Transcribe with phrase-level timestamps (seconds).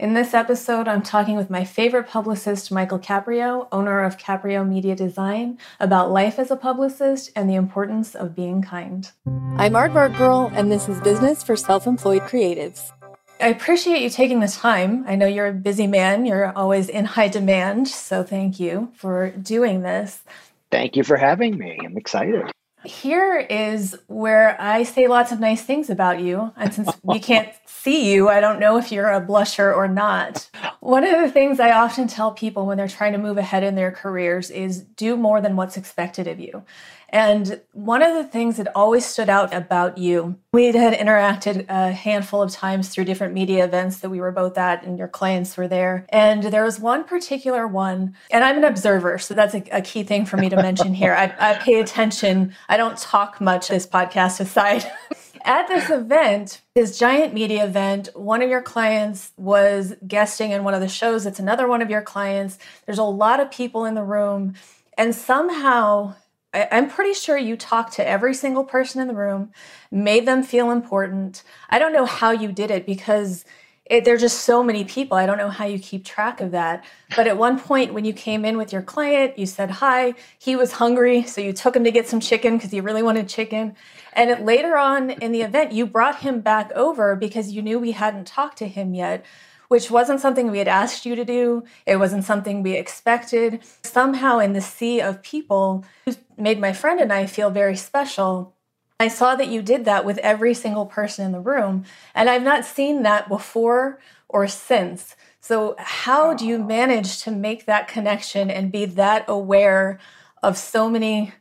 [0.00, 4.94] In this episode, I'm talking with my favorite publicist, Michael Caprio, owner of Caprio Media
[4.94, 9.10] Design, about life as a publicist and the importance of being kind.
[9.56, 12.92] I'm Aardvark Girl, and this is Business for Self Employed Creatives.
[13.40, 15.04] I appreciate you taking the time.
[15.08, 19.30] I know you're a busy man, you're always in high demand, so thank you for
[19.30, 20.22] doing this.
[20.70, 21.76] Thank you for having me.
[21.84, 22.44] I'm excited.
[22.84, 26.52] Here is where I say lots of nice things about you.
[26.56, 30.48] And since we can't see you, I don't know if you're a blusher or not.
[30.80, 33.74] One of the things I often tell people when they're trying to move ahead in
[33.74, 36.62] their careers is do more than what's expected of you.
[37.10, 41.92] And one of the things that always stood out about you, we had interacted a
[41.92, 45.56] handful of times through different media events that we were both at, and your clients
[45.56, 46.04] were there.
[46.10, 50.02] And there was one particular one, and I'm an observer, so that's a, a key
[50.02, 51.14] thing for me to mention here.
[51.14, 52.54] I, I pay attention.
[52.68, 54.84] I don't talk much this podcast aside.
[55.44, 60.74] at this event, this giant media event, one of your clients was guesting in one
[60.74, 61.24] of the shows.
[61.24, 62.58] It's another one of your clients.
[62.84, 64.54] There's a lot of people in the room.
[64.98, 66.16] And somehow
[66.58, 69.52] I, am pretty sure you talked to every single person in the room,
[69.90, 71.42] made them feel important.
[71.70, 73.44] I don't know how you did it because
[73.84, 75.16] it, there are just so many people.
[75.16, 76.84] I don't know how you keep track of that.
[77.16, 80.14] But at one point, when you came in with your client, you said hi.
[80.38, 83.28] He was hungry, so you took him to get some chicken because he really wanted
[83.28, 83.76] chicken.
[84.12, 87.92] And later on in the event, you brought him back over because you knew we
[87.92, 89.24] hadn't talked to him yet
[89.68, 91.64] which wasn't something we had asked you to do.
[91.86, 93.60] It wasn't something we expected.
[93.82, 98.54] Somehow, in the sea of people who made my friend and I feel very special,
[98.98, 101.84] I saw that you did that with every single person in the room.
[102.14, 105.14] And I've not seen that before or since.
[105.40, 110.00] So, how do you manage to make that connection and be that aware
[110.42, 111.32] of so many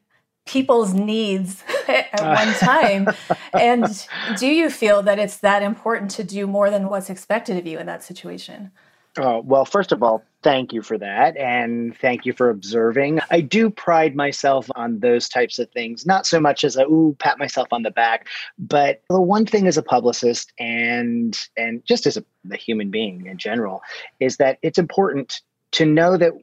[0.47, 2.35] people's needs at uh.
[2.35, 3.07] one time.
[3.53, 7.67] and do you feel that it's that important to do more than what's expected of
[7.67, 8.71] you in that situation?
[9.19, 11.35] Oh, well, first of all, thank you for that.
[11.37, 13.19] And thank you for observing.
[13.31, 17.15] I do pride myself on those types of things, not so much as a, ooh,
[17.19, 18.27] pat myself on the back.
[18.59, 23.25] But the one thing as a publicist and, and just as a, a human being
[23.25, 23.81] in general
[24.19, 25.41] is that it's important
[25.71, 26.33] to know that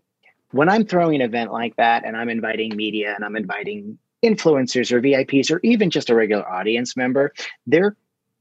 [0.54, 4.92] when I'm throwing an event like that and I'm inviting media and I'm inviting influencers
[4.92, 7.32] or VIPs or even just a regular audience member,
[7.66, 7.96] they're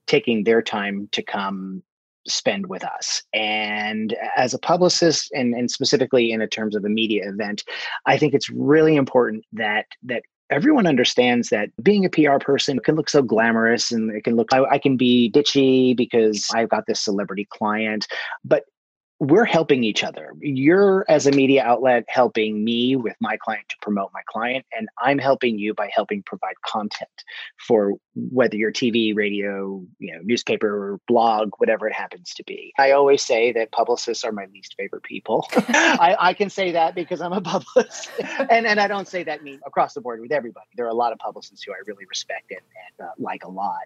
[0.05, 1.81] taking their time to come
[2.27, 3.23] spend with us.
[3.33, 7.63] And as a publicist and, and specifically in terms of a media event,
[8.05, 10.21] I think it's really important that that
[10.51, 14.53] everyone understands that being a PR person can look so glamorous and it can look
[14.53, 18.07] I, I can be ditchy because I've got this celebrity client,
[18.45, 18.65] but
[19.23, 20.33] we're helping each other.
[20.41, 24.89] You're, as a media outlet, helping me with my client to promote my client, and
[24.97, 27.23] I'm helping you by helping provide content
[27.57, 32.73] for whether you're TV, radio, you know, newspaper, blog, whatever it happens to be.
[32.77, 35.47] I always say that publicists are my least favorite people.
[35.53, 38.11] I, I, can say that because I'm a publicist,
[38.49, 40.67] and and I don't say that mean across the board with everybody.
[40.75, 43.49] There are a lot of publicists who I really respect and, and uh, like a
[43.49, 43.83] lot,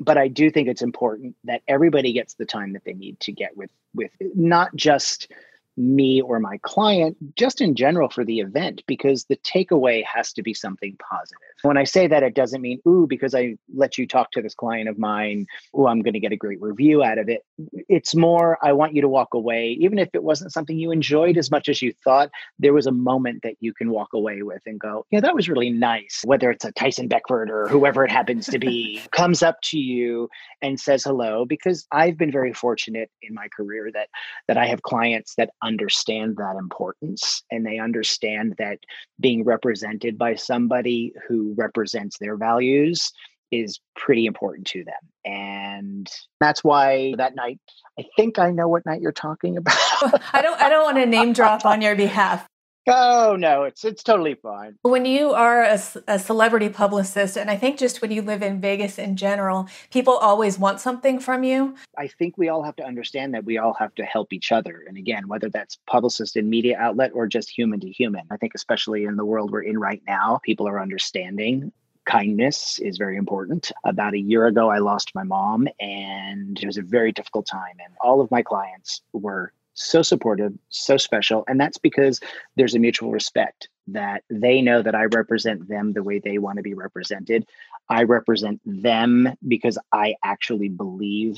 [0.00, 3.32] but I do think it's important that everybody gets the time that they need to
[3.32, 5.28] get with with not just
[5.76, 10.42] me or my client, just in general for the event, because the takeaway has to
[10.42, 11.38] be something positive.
[11.62, 14.54] When I say that, it doesn't mean, ooh, because I let you talk to this
[14.54, 15.46] client of mine,
[15.78, 17.42] ooh, I'm going to get a great review out of it.
[17.88, 21.38] It's more, I want you to walk away, even if it wasn't something you enjoyed
[21.38, 24.62] as much as you thought, there was a moment that you can walk away with
[24.66, 26.22] and go, yeah, that was really nice.
[26.24, 30.28] Whether it's a Tyson Beckford or whoever it happens to be, comes up to you
[30.60, 34.08] and says hello, because I've been very fortunate in my career that
[34.48, 38.78] that I have clients that understand that importance and they understand that
[39.20, 43.12] being represented by somebody who represents their values
[43.52, 44.94] is pretty important to them.
[45.24, 46.08] And
[46.40, 47.60] that's why that night,
[47.98, 49.76] I think I know what night you're talking about.
[50.32, 52.46] I don't I don't want to name drop on your behalf.
[52.86, 54.76] Oh no, it's it's totally fine.
[54.82, 58.60] When you are a, a, celebrity publicist, and I think just when you live in
[58.60, 61.76] Vegas in general, people always want something from you.
[61.96, 64.82] I think we all have to understand that we all have to help each other,
[64.88, 68.22] and again, whether that's publicist and media outlet or just human to human.
[68.32, 71.72] I think especially in the world we're in right now, people are understanding
[72.04, 73.70] kindness is very important.
[73.84, 77.76] About a year ago, I lost my mom, and it was a very difficult time.
[77.78, 81.44] And all of my clients were so supportive, so special.
[81.48, 82.20] And that's because
[82.56, 86.58] there's a mutual respect that they know that I represent them the way they want
[86.58, 87.46] to be represented.
[87.88, 91.36] I represent them because I actually believe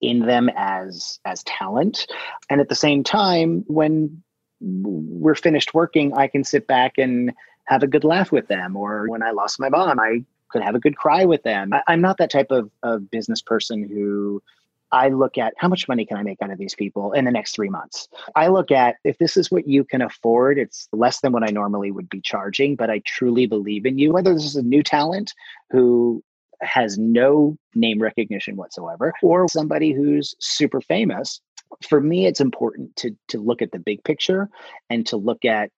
[0.00, 2.06] in them as as talent.
[2.50, 4.22] And at the same time, when
[4.60, 7.32] we're finished working, I can sit back and
[7.66, 8.76] have a good laugh with them.
[8.76, 11.72] Or when I lost my mom, I could have a good cry with them.
[11.72, 14.42] I, am not that type of, of business person who
[14.92, 17.30] I look at how much money can I make out of these people in the
[17.30, 18.08] next three months.
[18.36, 21.50] I look at if this is what you can afford, it's less than what I
[21.50, 24.12] normally would be charging, but I truly believe in you.
[24.12, 25.32] Whether this is a new talent
[25.70, 26.22] who
[26.60, 31.40] has no name recognition whatsoever or somebody who's super famous
[31.88, 34.48] for me it's important to to look at the big picture
[34.90, 35.70] and to look at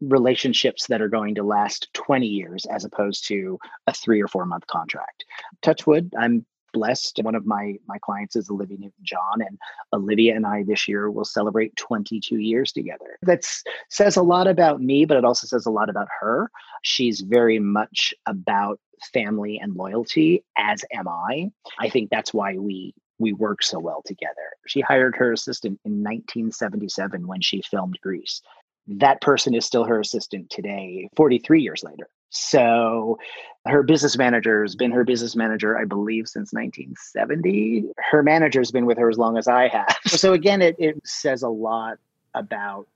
[0.00, 4.46] relationships that are going to last 20 years as opposed to a 3 or 4
[4.46, 5.24] month contract
[5.62, 9.58] touchwood i'm blessed one of my my clients is olivia newton-john and
[9.92, 13.44] olivia and i this year will celebrate 22 years together that
[13.90, 16.50] says a lot about me but it also says a lot about her
[16.82, 18.78] she's very much about
[19.12, 24.02] family and loyalty as am i i think that's why we we work so well
[24.04, 24.34] together.
[24.66, 28.42] She hired her assistant in 1977 when she filmed Grease.
[28.86, 32.08] That person is still her assistant today, 43 years later.
[32.30, 33.18] So
[33.66, 37.84] her business manager has been her business manager, I believe, since 1970.
[37.98, 39.96] Her manager has been with her as long as I have.
[40.06, 41.98] So again, it, it says a lot
[42.34, 42.88] about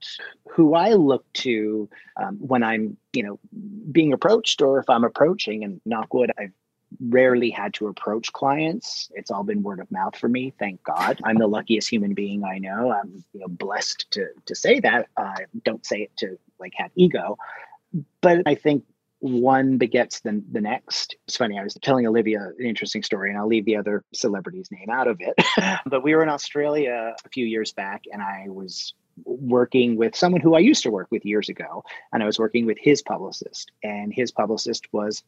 [0.49, 3.39] who I look to um, when I'm, you know,
[3.93, 5.65] being approached or if I'm approaching.
[5.65, 6.53] And knockwood, I've
[7.01, 9.11] rarely had to approach clients.
[9.15, 10.53] It's all been word of mouth for me.
[10.59, 11.21] Thank God.
[11.25, 12.93] I'm the luckiest human being I know.
[12.93, 15.09] I'm you know, blessed to to say that.
[15.17, 17.37] I uh, don't say it to like have ego,
[18.21, 18.85] but I think
[19.21, 21.17] one begets the, the next.
[21.27, 24.71] It's funny, I was telling Olivia an interesting story, and I'll leave the other celebrity's
[24.71, 25.35] name out of it.
[25.87, 28.95] but we were in Australia a few years back, and I was
[29.25, 31.83] working with someone who I used to work with years ago,
[32.13, 35.23] and I was working with his publicist, and his publicist was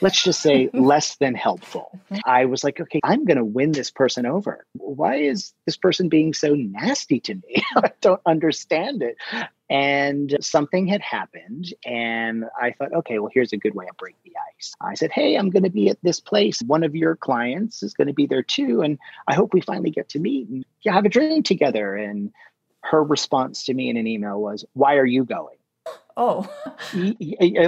[0.00, 1.98] let's just say less than helpful.
[2.10, 2.20] Mm-hmm.
[2.24, 4.66] I was like, okay, I'm going to win this person over.
[4.74, 7.62] Why is this person being so nasty to me?
[7.76, 9.16] I don't understand it.
[9.68, 14.16] And something had happened, and I thought, okay, well, here's a good way to break
[14.24, 14.74] the ice.
[14.80, 16.60] I said, hey, I'm going to be at this place.
[16.66, 18.98] One of your clients is going to be there too, and
[19.28, 21.94] I hope we finally get to meet and have a drink together.
[21.94, 22.32] And
[22.82, 25.56] her response to me in an email was, why are you going?
[26.16, 26.52] Oh,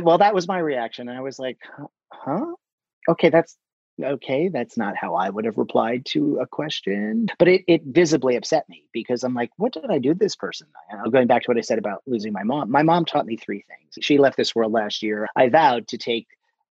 [0.02, 1.08] well, that was my reaction.
[1.08, 1.58] I was like,
[2.12, 2.46] huh?
[3.08, 3.56] Okay, that's
[4.02, 4.48] okay.
[4.48, 7.28] That's not how I would have replied to a question.
[7.38, 10.36] But it, it visibly upset me because I'm like, what did I do to this
[10.36, 10.68] person?
[11.10, 12.70] going back to what I said about losing my mom.
[12.70, 14.04] My mom taught me three things.
[14.04, 15.28] She left this world last year.
[15.36, 16.26] I vowed to take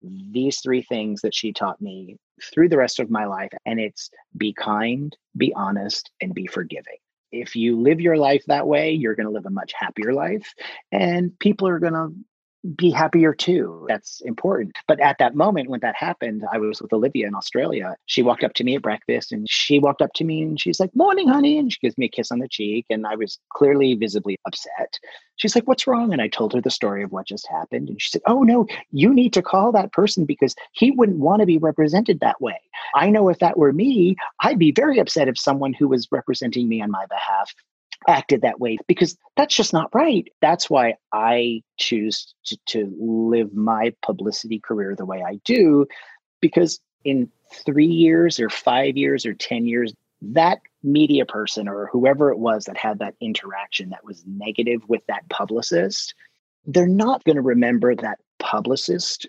[0.02, 2.16] these three things that she taught me
[2.52, 3.52] through the rest of my life.
[3.64, 6.98] And it's be kind, be honest, and be forgiving
[7.32, 10.54] if you live your life that way, you're going to live a much happier life
[10.92, 12.12] and people are going to
[12.74, 13.86] be happier too.
[13.88, 14.76] That's important.
[14.88, 17.96] But at that moment when that happened, I was with Olivia in Australia.
[18.06, 20.80] She walked up to me at breakfast and she walked up to me and she's
[20.80, 21.58] like, Morning, honey.
[21.58, 22.86] And she gives me a kiss on the cheek.
[22.90, 24.98] And I was clearly visibly upset.
[25.36, 26.12] She's like, What's wrong?
[26.12, 27.88] And I told her the story of what just happened.
[27.88, 31.40] And she said, Oh, no, you need to call that person because he wouldn't want
[31.40, 32.60] to be represented that way.
[32.94, 36.68] I know if that were me, I'd be very upset if someone who was representing
[36.68, 37.52] me on my behalf
[38.08, 40.28] acted that way because that's just not right.
[40.40, 45.86] That's why I choose to, to live my publicity career the way I do,
[46.40, 47.30] because in
[47.64, 49.92] three years or five years or 10 years,
[50.22, 55.02] that media person or whoever it was that had that interaction that was negative with
[55.06, 56.14] that publicist,
[56.64, 59.26] they're not going to remember that publicist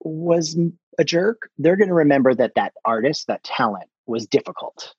[0.00, 0.56] was
[0.98, 1.50] a jerk.
[1.58, 4.94] They're going to remember that that artist, that talent was difficult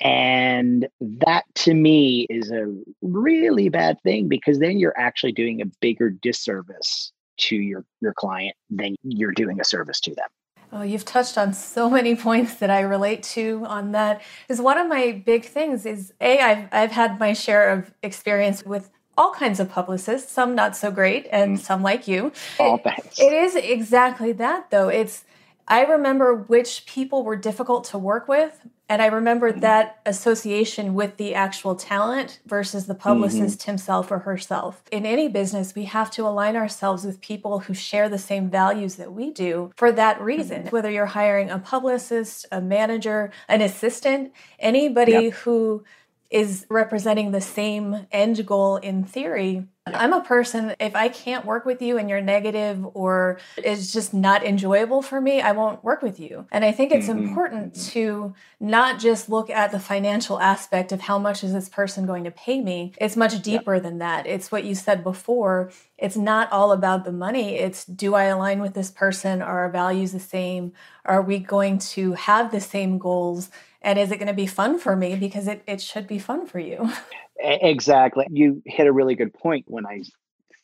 [0.00, 2.72] and that to me is a
[3.02, 8.56] really bad thing because then you're actually doing a bigger disservice to your, your client
[8.70, 10.28] than you're doing a service to them.
[10.72, 14.22] Oh, you've touched on so many points that I relate to on that.
[14.48, 18.64] Is one of my big things is a I've I've had my share of experience
[18.64, 21.60] with all kinds of publicists, some not so great, and mm.
[21.60, 22.32] some like you.
[22.58, 23.18] All thanks.
[23.18, 24.88] It is exactly that though.
[24.88, 25.24] It's
[25.68, 31.16] I remember which people were difficult to work with, and I remember that association with
[31.16, 33.70] the actual talent versus the publicist mm-hmm.
[33.72, 34.82] himself or herself.
[34.92, 38.94] In any business, we have to align ourselves with people who share the same values
[38.96, 40.62] that we do for that reason.
[40.62, 40.70] Mm-hmm.
[40.70, 45.32] Whether you're hiring a publicist, a manager, an assistant, anybody yep.
[45.32, 45.82] who
[46.30, 49.66] is representing the same end goal in theory.
[49.86, 54.12] I'm a person, if I can't work with you and you're negative or it's just
[54.12, 56.46] not enjoyable for me, I won't work with you.
[56.50, 57.28] And I think it's mm-hmm.
[57.28, 57.90] important mm-hmm.
[57.90, 62.24] to not just look at the financial aspect of how much is this person going
[62.24, 62.94] to pay me.
[63.00, 63.80] It's much deeper yeah.
[63.80, 64.26] than that.
[64.26, 65.70] It's what you said before.
[65.96, 67.56] It's not all about the money.
[67.56, 69.40] It's do I align with this person?
[69.40, 70.72] Are our values the same?
[71.04, 73.50] Are we going to have the same goals?
[73.86, 76.46] And is it going to be fun for me because it, it should be fun
[76.46, 76.90] for you?
[77.38, 78.26] Exactly.
[78.30, 80.02] You hit a really good point when i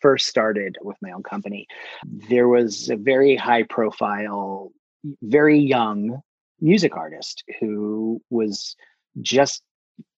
[0.00, 1.66] first started with my own company.
[2.30, 4.72] There was a very high profile
[5.20, 6.22] very young
[6.62, 8.74] music artist who was
[9.20, 9.62] just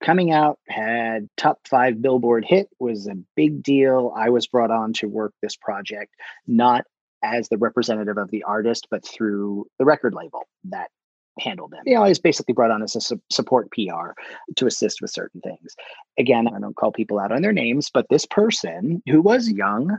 [0.01, 4.15] coming out had top five billboard hit was a big deal.
[4.17, 6.15] I was brought on to work this project
[6.47, 6.85] not
[7.21, 10.89] as the representative of the artist but through the record label that
[11.39, 14.13] handled them you know i was basically brought on as a su- support pr
[14.57, 15.75] to assist with certain things
[16.19, 19.99] again i don't call people out on their names but this person who was young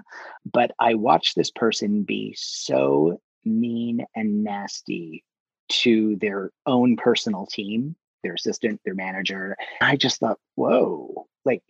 [0.52, 5.24] but i watched this person be so mean and nasty
[5.68, 9.56] to their own personal team their assistant, their manager.
[9.82, 11.62] I just thought, whoa, like,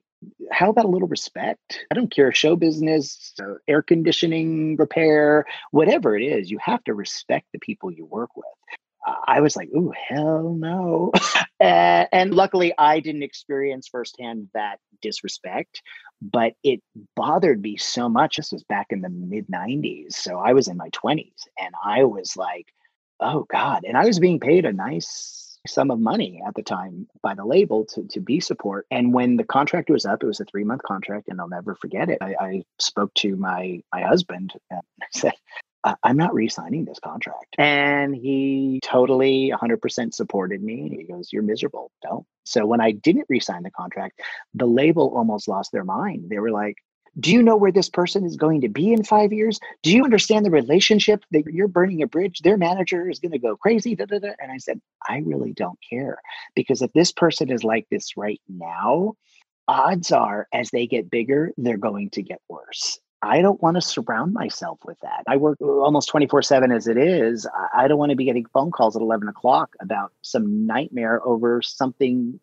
[0.52, 1.86] how about a little respect?
[1.92, 6.94] I don't care, show business, uh, air conditioning repair, whatever it is, you have to
[6.94, 8.46] respect the people you work with.
[9.06, 11.12] I was like, "Ooh, hell no!"
[11.62, 15.82] uh, and luckily, I didn't experience firsthand that disrespect,
[16.22, 16.82] but it
[17.16, 18.38] bothered me so much.
[18.38, 22.04] This was back in the mid '90s, so I was in my 20s, and I
[22.04, 22.68] was like,
[23.20, 27.08] "Oh God!" And I was being paid a nice sum of money at the time
[27.22, 28.86] by the label to, to be support.
[28.92, 31.76] And when the contract was up, it was a three month contract, and I'll never
[31.76, 32.20] forget it.
[32.22, 35.34] I, I spoke to my my husband and I said,
[36.04, 37.56] I'm not re-signing this contract.
[37.58, 40.90] And he totally 100% supported me.
[40.98, 41.92] He goes, "You're miserable.
[42.02, 44.22] Don't." So when I didn't re-sign the contract,
[44.54, 46.30] the label almost lost their mind.
[46.30, 46.78] They were like,
[47.20, 49.60] do you know where this person is going to be in five years?
[49.84, 52.40] Do you understand the relationship that you're burning a bridge?
[52.40, 53.96] Their manager is going to go crazy.
[53.96, 54.32] Da, da, da.
[54.40, 56.20] And I said, I really don't care.
[56.56, 59.14] Because if this person is like this right now,
[59.68, 63.00] odds are as they get bigger, they're going to get worse.
[63.26, 65.24] I don't want to surround myself with that.
[65.28, 67.48] I work uh, almost 24 7 as it is.
[67.76, 71.62] I don't want to be getting phone calls at 11 o'clock about some nightmare over
[71.62, 72.40] something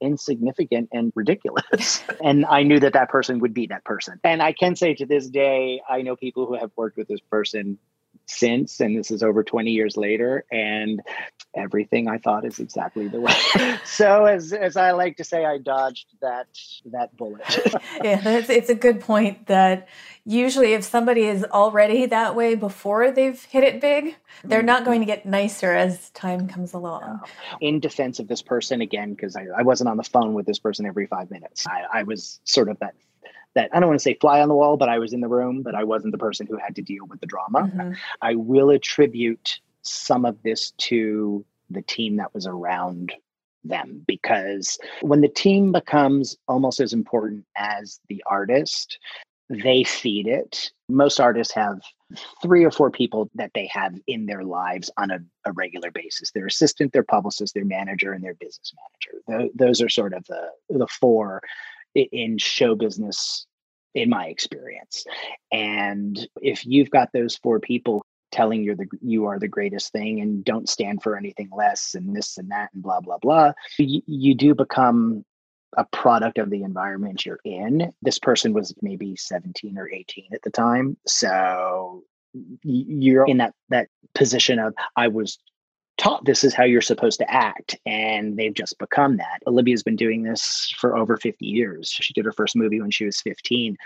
[0.00, 2.02] insignificant and ridiculous.
[2.22, 4.20] and I knew that that person would be that person.
[4.24, 7.20] And I can say to this day, I know people who have worked with this
[7.30, 7.78] person
[8.26, 11.00] since and this is over 20 years later and
[11.54, 13.32] everything i thought is exactly the way.
[13.84, 16.48] So as as i like to say i dodged that
[16.86, 17.42] that bullet.
[18.02, 19.88] Yeah it's, it's a good point that
[20.24, 24.84] usually if somebody is already that way before they've hit it big they're not mm-hmm.
[24.86, 27.20] going to get nicer as time comes along.
[27.60, 30.58] In defense of this person again because I, I wasn't on the phone with this
[30.58, 31.66] person every five minutes.
[31.66, 32.94] I, I was sort of that
[33.56, 35.28] that I don't want to say fly on the wall, but I was in the
[35.28, 37.62] room, but I wasn't the person who had to deal with the drama.
[37.62, 37.92] Mm-hmm.
[38.22, 43.12] I will attribute some of this to the team that was around
[43.64, 48.98] them because when the team becomes almost as important as the artist,
[49.48, 50.70] they feed it.
[50.88, 51.80] Most artists have
[52.42, 56.30] three or four people that they have in their lives on a, a regular basis
[56.32, 58.72] their assistant, their publicist, their manager, and their business
[59.28, 59.50] manager.
[59.54, 61.42] those are sort of the, the four
[61.96, 63.46] in show business
[63.94, 65.04] in my experience.
[65.50, 70.20] And if you've got those four people telling you the you are the greatest thing
[70.20, 74.02] and don't stand for anything less and this and that and blah blah blah you,
[74.04, 75.24] you do become
[75.76, 77.92] a product of the environment you're in.
[78.02, 80.96] This person was maybe 17 or 18 at the time.
[81.06, 82.02] So
[82.62, 85.38] you're in that that position of i was
[85.98, 89.40] taught this is how you're supposed to act and they've just become that.
[89.46, 91.88] Olivia's been doing this for over 50 years.
[91.88, 93.76] She did her first movie when she was 15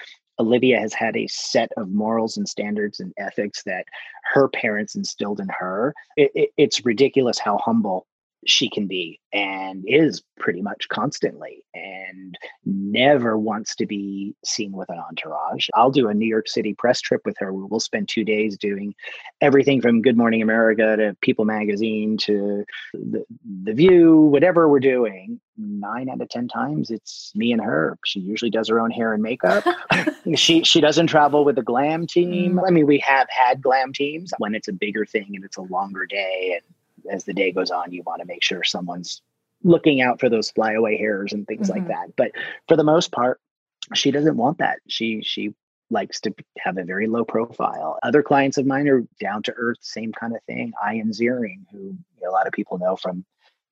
[0.40, 3.84] olivia has had a set of morals and standards and ethics that
[4.32, 5.94] her parents instilled in her.
[6.16, 8.06] It, it, it's ridiculous how humble
[8.46, 14.88] she can be and is pretty much constantly and never wants to be seen with
[14.88, 15.68] an entourage.
[15.74, 17.52] I'll do a New York City press trip with her.
[17.52, 18.94] We'll spend two days doing
[19.40, 23.24] everything from Good Morning America to People Magazine to the,
[23.64, 25.40] the View, whatever we're doing.
[25.58, 27.98] Nine out of 10 times it's me and her.
[28.06, 29.64] She usually does her own hair and makeup.
[30.34, 32.54] she, she doesn't travel with a glam team.
[32.54, 32.66] Mm.
[32.66, 35.62] I mean, we have had glam teams when it's a bigger thing and it's a
[35.62, 36.74] longer day and
[37.10, 39.22] as the day goes on, you want to make sure someone's
[39.62, 41.80] looking out for those flyaway hairs and things mm-hmm.
[41.80, 42.16] like that.
[42.16, 42.32] But
[42.68, 43.40] for the most part,
[43.94, 44.78] she doesn't want that.
[44.88, 45.54] She she
[45.90, 47.98] likes to have a very low profile.
[48.02, 50.72] Other clients of mine are down to earth, same kind of thing.
[50.88, 53.24] Ian Ziering, who a lot of people know from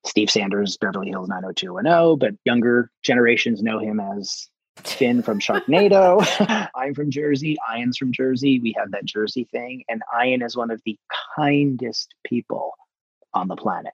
[0.05, 6.69] Steve Sanders, Beverly Hills 90210, but younger generations know him as Finn from Sharknado.
[6.75, 7.57] I'm from Jersey.
[7.73, 8.59] Ian's from Jersey.
[8.59, 9.83] We have that Jersey thing.
[9.89, 10.97] And Ian is one of the
[11.35, 12.73] kindest people
[13.33, 13.93] on the planet.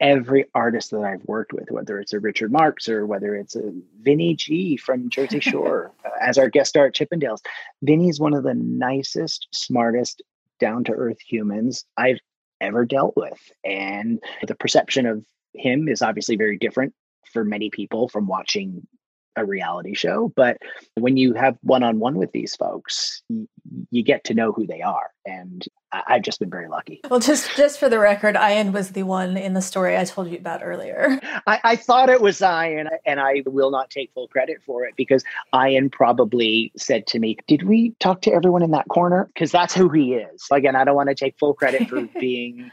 [0.00, 3.72] Every artist that I've worked with, whether it's a Richard Marx or whether it's a
[4.00, 7.40] Vinny G from Jersey Shore as our guest star at Chippendales,
[7.82, 10.22] Vinny is one of the nicest, smartest,
[10.60, 12.18] down to earth humans I've
[12.60, 13.38] ever dealt with.
[13.64, 15.24] And the perception of
[15.54, 16.94] him is obviously very different
[17.32, 18.86] for many people from watching
[19.36, 20.32] a reality show.
[20.36, 20.58] But
[20.94, 23.48] when you have one on one with these folks, you,
[23.90, 25.10] you get to know who they are.
[25.26, 27.00] And I, have just been very lucky.
[27.08, 30.28] Well, just just for the record, Ian was the one in the story I told
[30.28, 31.20] you about earlier.
[31.46, 34.94] I, I thought it was Ian, and I will not take full credit for it
[34.96, 35.24] because
[35.54, 39.30] Ian probably said to me, Did we talk to everyone in that corner?
[39.34, 40.46] Because that's who he is.
[40.50, 42.70] Again, I don't want to take full credit for being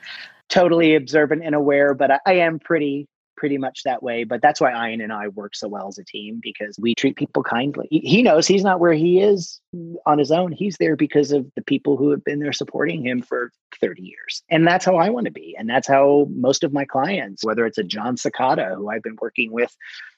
[0.50, 3.08] totally observant and aware, but I, I am pretty
[3.42, 4.24] pretty much that way.
[4.24, 7.16] But that's why Ian and I work so well as a team because we treat
[7.16, 7.88] people kindly.
[7.90, 9.60] He knows he's not where he is
[10.06, 10.52] on his own.
[10.52, 14.44] He's there because of the people who have been there supporting him for 30 years.
[14.52, 15.56] And that's how I want to be.
[15.58, 19.18] And that's how most of my clients, whether it's a Jon Secada, who I've been
[19.20, 19.76] working with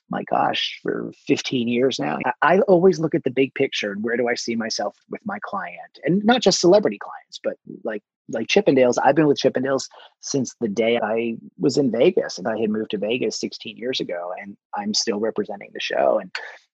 [0.09, 2.19] my gosh, for 15 years now.
[2.41, 5.39] I always look at the big picture and where do I see myself with my
[5.41, 5.97] client?
[6.03, 9.89] And not just celebrity clients, but like like Chippendales, I've been with Chippendales
[10.21, 12.37] since the day I was in Vegas.
[12.37, 16.19] And I had moved to Vegas 16 years ago, and I'm still representing the show.
[16.19, 16.31] And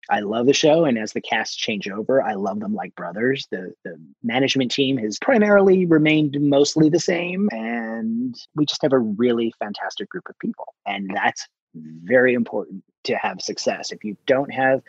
[0.10, 0.86] I love the show.
[0.86, 3.48] And as the cast change over, I love them like brothers.
[3.52, 7.50] The the management team has primarily remained mostly the same.
[7.52, 10.74] And we just have a really fantastic group of people.
[10.86, 13.92] And that's very important to have success.
[13.92, 14.82] If you don't have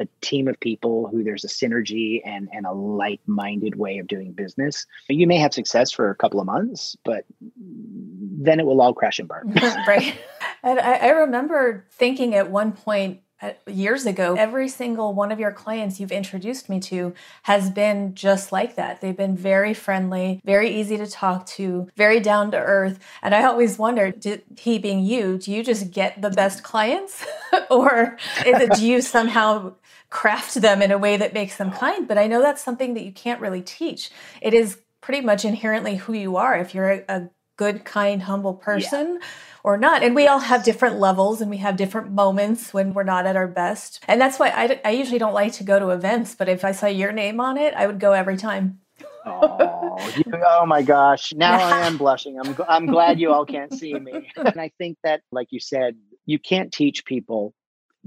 [0.00, 4.32] a team of people who there's a synergy and, and a like-minded way of doing
[4.32, 7.24] business you may have success for a couple of months but
[7.60, 9.52] then it will all crash and burn
[9.86, 10.16] right
[10.62, 15.38] and I, I remember thinking at one point uh, years ago, every single one of
[15.38, 19.00] your clients you've introduced me to has been just like that.
[19.00, 22.98] They've been very friendly, very easy to talk to, very down to earth.
[23.22, 27.26] And I always wondered, did he being you, do you just get the best clients?
[27.70, 29.74] or is it, do you somehow
[30.14, 31.78] craft them in a way that makes them oh.
[31.78, 32.08] kind?
[32.08, 34.10] But I know that's something that you can't really teach.
[34.40, 36.56] It is pretty much inherently who you are.
[36.56, 39.26] If you're a, a good, kind, humble person, yeah
[39.64, 40.02] or not.
[40.02, 43.34] And we all have different levels and we have different moments when we're not at
[43.34, 44.04] our best.
[44.06, 46.72] And that's why I, I usually don't like to go to events, but if I
[46.72, 48.80] saw your name on it, I would go every time.
[49.24, 51.32] oh, you, oh my gosh.
[51.32, 52.38] Now I am blushing.
[52.38, 54.30] I'm, I'm glad you all can't see me.
[54.36, 57.54] And I think that, like you said, you can't teach people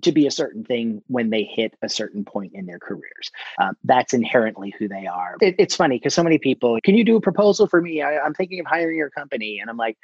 [0.01, 3.31] to be a certain thing when they hit a certain point in their careers.
[3.59, 5.35] Um, that's inherently who they are.
[5.41, 8.01] It, it's funny because so many people, can you do a proposal for me?
[8.01, 9.59] I, I'm thinking of hiring your company.
[9.59, 9.97] And I'm like,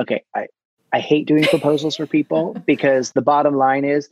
[0.00, 0.46] okay, I,
[0.92, 4.08] I hate doing proposals for people because the bottom line is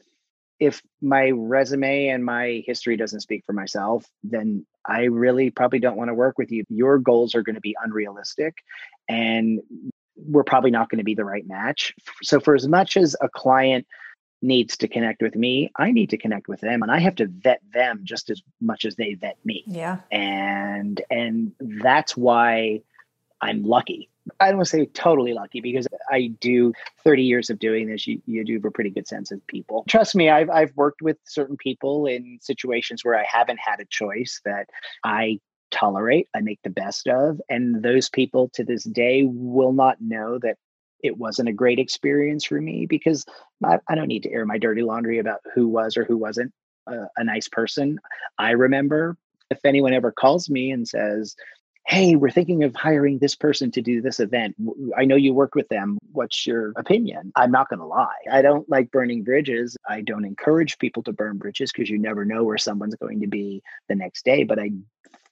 [0.58, 5.96] if my resume and my history doesn't speak for myself, then I really probably don't
[5.96, 6.64] want to work with you.
[6.68, 8.56] Your goals are going to be unrealistic
[9.08, 9.60] and
[10.16, 11.94] we're probably not going to be the right match.
[12.22, 13.86] So, for as much as a client
[14.42, 17.26] needs to connect with me, I need to connect with them and I have to
[17.26, 19.64] vet them just as much as they vet me.
[19.66, 19.98] Yeah.
[20.10, 22.82] And and that's why
[23.40, 26.72] I'm lucky I don't want to say totally lucky because I do
[27.04, 28.06] 30 years of doing this.
[28.06, 29.84] You, you do have a pretty good sense of people.
[29.88, 33.84] Trust me, I've, I've worked with certain people in situations where I haven't had a
[33.86, 34.68] choice that
[35.04, 37.40] I tolerate, I make the best of.
[37.48, 40.58] And those people to this day will not know that
[41.02, 43.24] it wasn't a great experience for me because
[43.64, 46.52] I, I don't need to air my dirty laundry about who was or who wasn't
[46.86, 48.00] a, a nice person.
[48.38, 49.16] I remember
[49.50, 51.36] if anyone ever calls me and says,
[51.86, 54.54] hey, we're thinking of hiring this person to do this event.
[54.96, 55.98] I know you worked with them.
[56.12, 57.32] What's your opinion?
[57.34, 58.22] I'm not going to lie.
[58.30, 59.76] I don't like burning bridges.
[59.88, 63.26] I don't encourage people to burn bridges because you never know where someone's going to
[63.26, 64.44] be the next day.
[64.44, 64.70] But I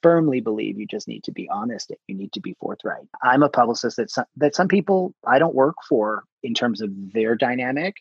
[0.01, 1.89] firmly believe you just need to be honest.
[1.89, 3.07] and You need to be forthright.
[3.23, 6.89] I'm a publicist that some, that some people I don't work for in terms of
[7.13, 7.95] their dynamic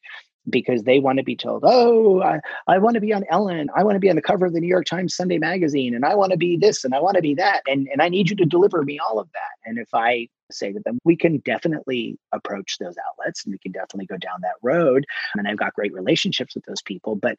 [0.50, 3.68] because they want to be told, oh, I, I want to be on Ellen.
[3.76, 5.94] I want to be on the cover of the New York Times Sunday magazine.
[5.94, 7.62] And I want to be this and I want to be that.
[7.66, 9.68] And, and I need you to deliver me all of that.
[9.68, 13.72] And if I say to them, we can definitely approach those outlets and we can
[13.72, 15.04] definitely go down that road.
[15.36, 17.16] And I've got great relationships with those people.
[17.16, 17.36] But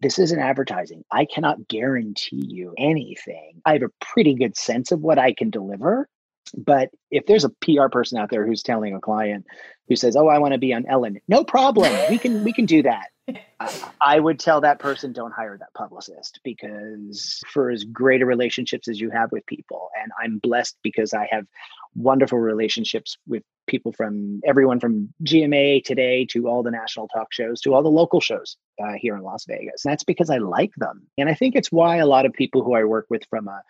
[0.00, 1.04] this isn't advertising.
[1.10, 3.60] I cannot guarantee you anything.
[3.64, 6.08] I have a pretty good sense of what I can deliver.
[6.56, 9.46] But if there's a PR person out there who's telling a client
[9.88, 11.92] who says, "Oh, I want to be on Ellen," no problem.
[12.10, 13.10] We can we can do that.
[14.00, 18.88] I would tell that person don't hire that publicist because for as great a relationships
[18.88, 21.46] as you have with people, and I'm blessed because I have
[21.94, 27.60] wonderful relationships with people from everyone from GMA today to all the national talk shows
[27.62, 29.84] to all the local shows uh, here in Las Vegas.
[29.84, 31.06] And that's because I like them.
[31.16, 33.62] And I think it's why a lot of people who I work with from a,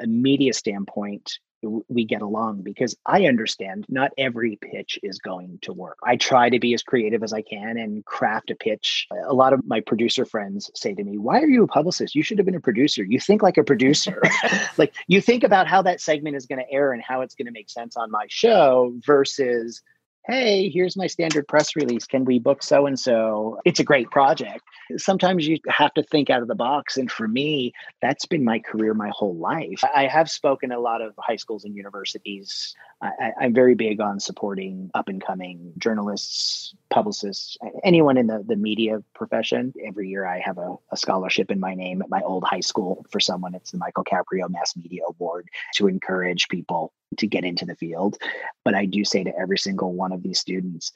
[0.00, 5.72] a media standpoint we get along because I understand not every pitch is going to
[5.72, 5.98] work.
[6.04, 9.06] I try to be as creative as I can and craft a pitch.
[9.26, 12.14] A lot of my producer friends say to me, Why are you a publicist?
[12.14, 13.02] You should have been a producer.
[13.02, 14.22] You think like a producer.
[14.78, 17.46] like you think about how that segment is going to air and how it's going
[17.46, 19.82] to make sense on my show versus
[20.28, 22.06] hey, here's my standard press release.
[22.06, 23.58] Can we book so and so?
[23.64, 24.62] It's a great project.
[24.98, 26.98] Sometimes you have to think out of the box.
[26.98, 29.82] And for me, that's been my career my whole life.
[29.94, 32.74] I have spoken a lot of high schools and universities.
[33.00, 38.56] I, am very big on supporting up and coming journalists, publicists, anyone in the, the
[38.56, 39.72] media profession.
[39.82, 43.06] Every year I have a, a scholarship in my name at my old high school
[43.10, 43.54] for someone.
[43.54, 48.18] It's the Michael Caprio Mass Media Award to encourage people to get into the field.
[48.64, 50.92] But I do say to every single one of these students,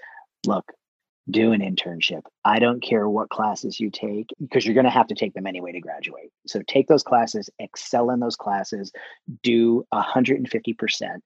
[0.47, 0.73] look,
[1.31, 2.23] do an internship.
[2.45, 5.47] I don't care what classes you take because you're going to have to take them
[5.47, 6.31] anyway to graduate.
[6.47, 8.93] So take those classes, excel in those classes,
[9.43, 11.21] do 150%,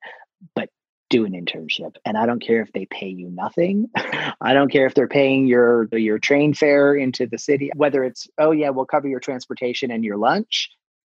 [0.55, 0.69] but
[1.09, 1.97] do an internship.
[2.05, 3.89] And I don't care if they pay you nothing.
[4.41, 8.29] I don't care if they're paying your your train fare into the city, whether it's
[8.39, 10.71] oh yeah, we'll cover your transportation and your lunch,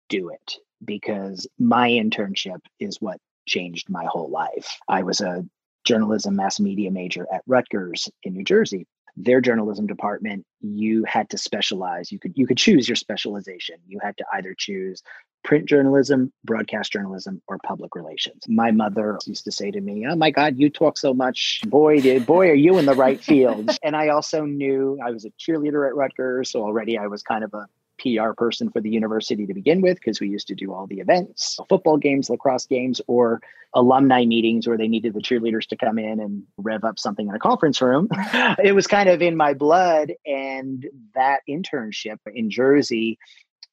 [0.09, 4.77] do it because my internship is what changed my whole life.
[4.87, 5.45] I was a
[5.85, 8.85] journalism mass media major at Rutgers in New Jersey.
[9.15, 12.11] Their journalism department, you had to specialize.
[12.11, 13.77] You could you could choose your specialization.
[13.87, 15.01] You had to either choose
[15.43, 18.43] print journalism, broadcast journalism, or public relations.
[18.47, 21.61] My mother used to say to me, "Oh my God, you talk so much.
[21.65, 25.25] Boy, did boy are you in the right field." and I also knew I was
[25.25, 27.67] a cheerleader at Rutgers, so already I was kind of a
[27.99, 30.99] PR person for the university to begin with because we used to do all the
[30.99, 33.41] events, football games, lacrosse games, or
[33.73, 37.35] alumni meetings where they needed the cheerleaders to come in and rev up something in
[37.35, 38.07] a conference room.
[38.63, 40.13] it was kind of in my blood.
[40.25, 43.19] And that internship in Jersey,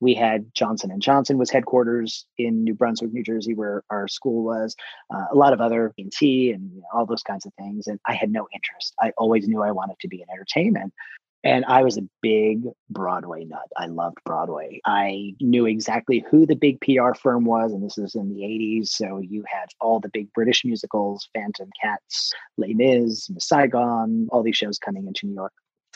[0.01, 4.45] we had Johnson and Johnson was headquarters in New Brunswick, New Jersey, where our school
[4.45, 4.77] was.
[5.15, 8.31] Uh, a lot of other tea and all those kinds of things, and I had
[8.31, 8.95] no interest.
[9.01, 10.93] I always knew I wanted to be in entertainment,
[11.45, 13.69] and I was a big Broadway nut.
[13.77, 14.81] I loved Broadway.
[14.87, 18.89] I knew exactly who the big PR firm was, and this was in the 80s.
[18.89, 24.43] So you had all the big British musicals, Phantom Cats, Les Mis, Miss Saigon, all
[24.43, 25.53] these shows coming into New York.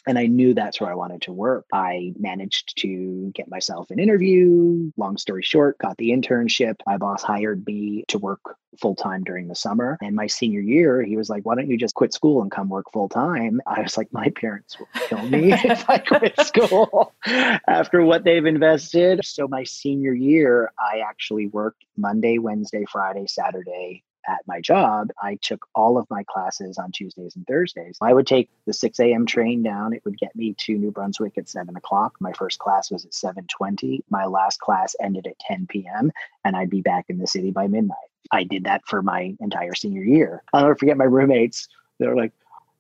[0.09, 1.67] And I knew that's where I wanted to work.
[1.71, 4.91] I managed to get myself an interview.
[4.97, 6.77] Long story short, got the internship.
[6.87, 8.41] My boss hired me to work
[8.81, 9.99] full time during the summer.
[10.01, 12.71] And my senior year, he was like, Why don't you just quit school and come
[12.71, 13.61] work full time?
[13.67, 18.47] I was like, My parents will kill me if I quit school after what they've
[18.47, 19.21] invested.
[19.27, 25.39] So my senior year, I actually worked Monday, Wednesday, Friday, Saturday, at my job, I
[25.41, 27.99] took all of my classes on Tuesdays and Thursdays.
[28.01, 29.27] I would take the 6 a.m.
[29.27, 29.93] train down.
[29.95, 32.15] It would get me to New Brunswick at 7 o'clock.
[32.21, 34.03] My first class was at 7.20.
[34.11, 36.13] My last class ended at 10 p.m.
[36.45, 37.97] and I'd be back in the city by midnight.
[38.31, 40.43] I did that for my entire senior year.
[40.53, 41.69] I'll never forget my roommates.
[41.99, 42.33] They're like,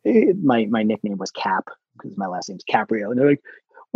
[0.04, 3.10] eh, my, my nickname was Cap because my last name's Caprio.
[3.10, 3.42] And they're like,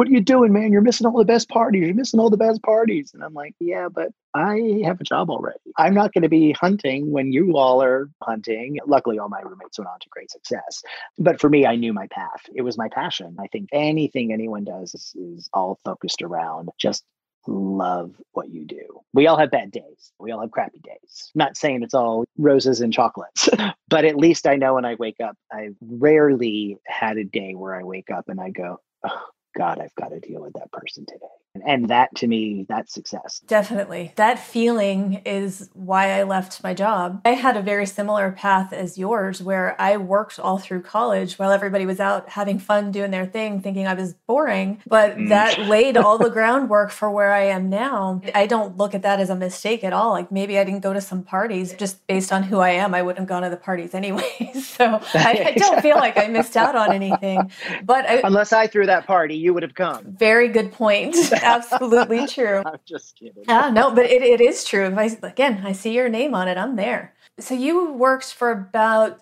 [0.02, 0.72] what are you doing, man?
[0.72, 1.86] You're missing all the best parties.
[1.86, 3.12] You're missing all the best parties.
[3.14, 5.60] And I'm like, yeah, but I have a job already.
[5.78, 8.80] I'm not going to be hunting when you all are hunting.
[8.84, 10.82] Luckily, all my roommates went on to great success.
[11.18, 12.42] But for me, I knew my path.
[12.52, 13.36] It was my passion.
[13.38, 17.04] I think anything anyone does is, is all focused around just
[17.46, 19.02] love what you do.
[19.14, 20.12] We all have bad days.
[20.18, 21.30] We all have crappy days.
[21.36, 23.48] Not saying it's all roses and chocolates,
[23.88, 27.76] but at least I know when I wake up, I've rarely had a day where
[27.76, 29.22] I wake up and I go, oh,
[29.56, 31.41] God, I've got to deal with that person today.
[31.66, 33.40] And that to me, that's success.
[33.46, 34.12] Definitely.
[34.16, 37.20] That feeling is why I left my job.
[37.24, 41.52] I had a very similar path as yours, where I worked all through college while
[41.52, 44.80] everybody was out having fun doing their thing, thinking I was boring.
[44.86, 45.28] But mm.
[45.28, 48.22] that laid all the groundwork for where I am now.
[48.34, 50.12] I don't look at that as a mistake at all.
[50.12, 52.94] Like maybe I didn't go to some parties just based on who I am.
[52.94, 54.52] I wouldn't have gone to the parties anyway.
[54.62, 57.50] so I, I, don't feel like I missed out on anything.
[57.84, 60.04] But I, unless I threw that party, you would have come.
[60.18, 61.14] Very good point.
[61.42, 62.62] Absolutely true.
[62.64, 63.44] I'm just kidding.
[63.48, 64.86] Ah, no, but it, it is true.
[64.86, 67.14] If I again, I see your name on it, I'm there.
[67.38, 69.20] So you worked for about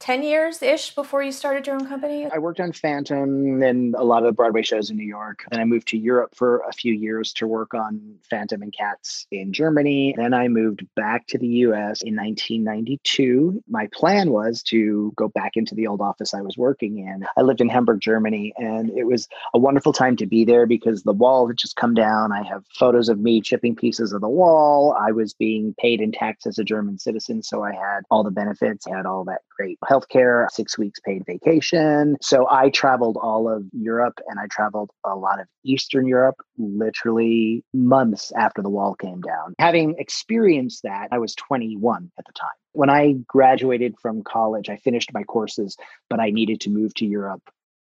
[0.00, 2.26] 10 years ish before you started your own company?
[2.32, 5.44] I worked on Phantom and a lot of the Broadway shows in New York.
[5.50, 9.26] Then I moved to Europe for a few years to work on Phantom and Cats
[9.32, 10.14] in Germany.
[10.16, 13.62] Then I moved back to the US in 1992.
[13.68, 17.26] My plan was to go back into the old office I was working in.
[17.36, 21.02] I lived in Hamburg, Germany, and it was a wonderful time to be there because
[21.02, 22.30] the wall had just come down.
[22.32, 24.96] I have photos of me chipping pieces of the wall.
[24.98, 28.30] I was being paid in tax as a German citizen, so I had all the
[28.30, 32.16] benefits, I had all that great healthcare, six weeks paid vacation.
[32.22, 37.64] So I traveled all of Europe and I traveled a lot of Eastern Europe literally
[37.74, 39.54] months after the wall came down.
[39.58, 42.48] Having experienced that, I was 21 at the time.
[42.72, 45.76] When I graduated from college, I finished my courses,
[46.08, 47.42] but I needed to move to Europe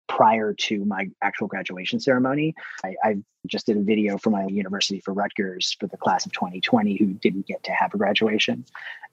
[0.08, 2.54] prior to my actual graduation ceremony.
[2.84, 3.16] I, I,
[3.48, 7.06] just did a video for my university for Rutgers for the class of 2020 who
[7.06, 8.64] didn't get to have a graduation.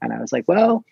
[0.04, 0.86] And I was like, well,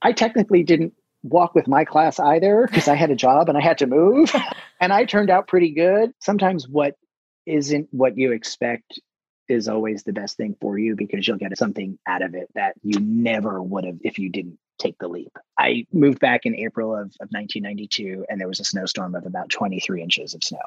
[0.00, 3.62] I technically didn't walk with my class either because I had a job and I
[3.62, 4.32] had to move.
[4.80, 6.12] and I turned out pretty good.
[6.20, 6.94] Sometimes what
[7.46, 9.00] isn't what you expect
[9.48, 12.74] is always the best thing for you because you'll get something out of it that
[12.82, 15.32] you never would have if you didn't take the leap.
[15.58, 19.48] I moved back in April of, of 1992 and there was a snowstorm of about
[19.50, 20.58] 23 inches of snow.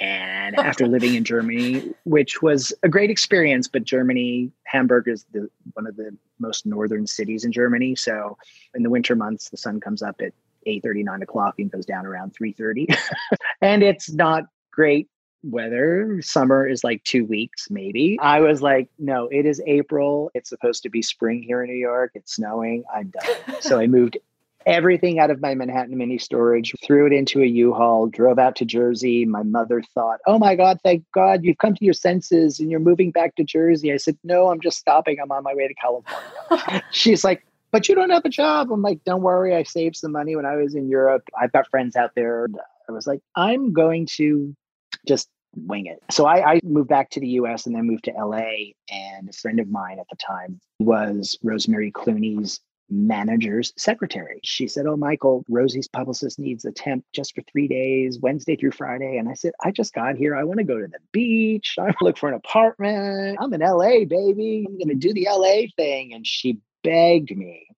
[0.00, 5.48] And after living in Germany, which was a great experience, but Germany, Hamburg is the,
[5.74, 7.94] one of the most northern cities in Germany.
[7.94, 8.36] So
[8.74, 10.32] in the winter months, the sun comes up at
[10.66, 12.96] 8 9 o'clock and goes down around 3.30.
[13.60, 15.08] and it's not great
[15.44, 16.20] weather.
[16.22, 18.18] Summer is like two weeks, maybe.
[18.20, 20.30] I was like, no, it is April.
[20.34, 22.12] It's supposed to be spring here in New York.
[22.14, 22.84] It's snowing.
[22.94, 23.60] I'm done.
[23.60, 24.18] so I moved
[24.66, 28.64] everything out of my Manhattan mini storage, threw it into a U-Haul, drove out to
[28.64, 29.24] Jersey.
[29.24, 32.80] My mother thought, "Oh my God, thank God you've come to your senses and you're
[32.80, 35.18] moving back to Jersey." I said, "No, I'm just stopping.
[35.20, 38.82] I'm on my way to California." She's like, "But you don't have a job." I'm
[38.82, 41.28] like, "Don't worry, I saved some money when I was in Europe.
[41.38, 42.48] I've got friends out there."
[42.88, 44.54] I was like, "I'm going to
[45.06, 46.02] just wing it.
[46.10, 48.72] So I, I, moved back to the US and then moved to LA.
[48.90, 54.40] And a friend of mine at the time was Rosemary Clooney's manager's secretary.
[54.42, 58.72] She said, Oh, Michael, Rosie's publicist needs a temp just for three days, Wednesday through
[58.72, 59.16] Friday.
[59.16, 60.36] And I said, I just got here.
[60.36, 61.76] I want to go to the beach.
[61.78, 63.38] I look for an apartment.
[63.40, 64.66] I'm in LA, baby.
[64.68, 66.12] I'm going to do the LA thing.
[66.12, 67.68] And she begged me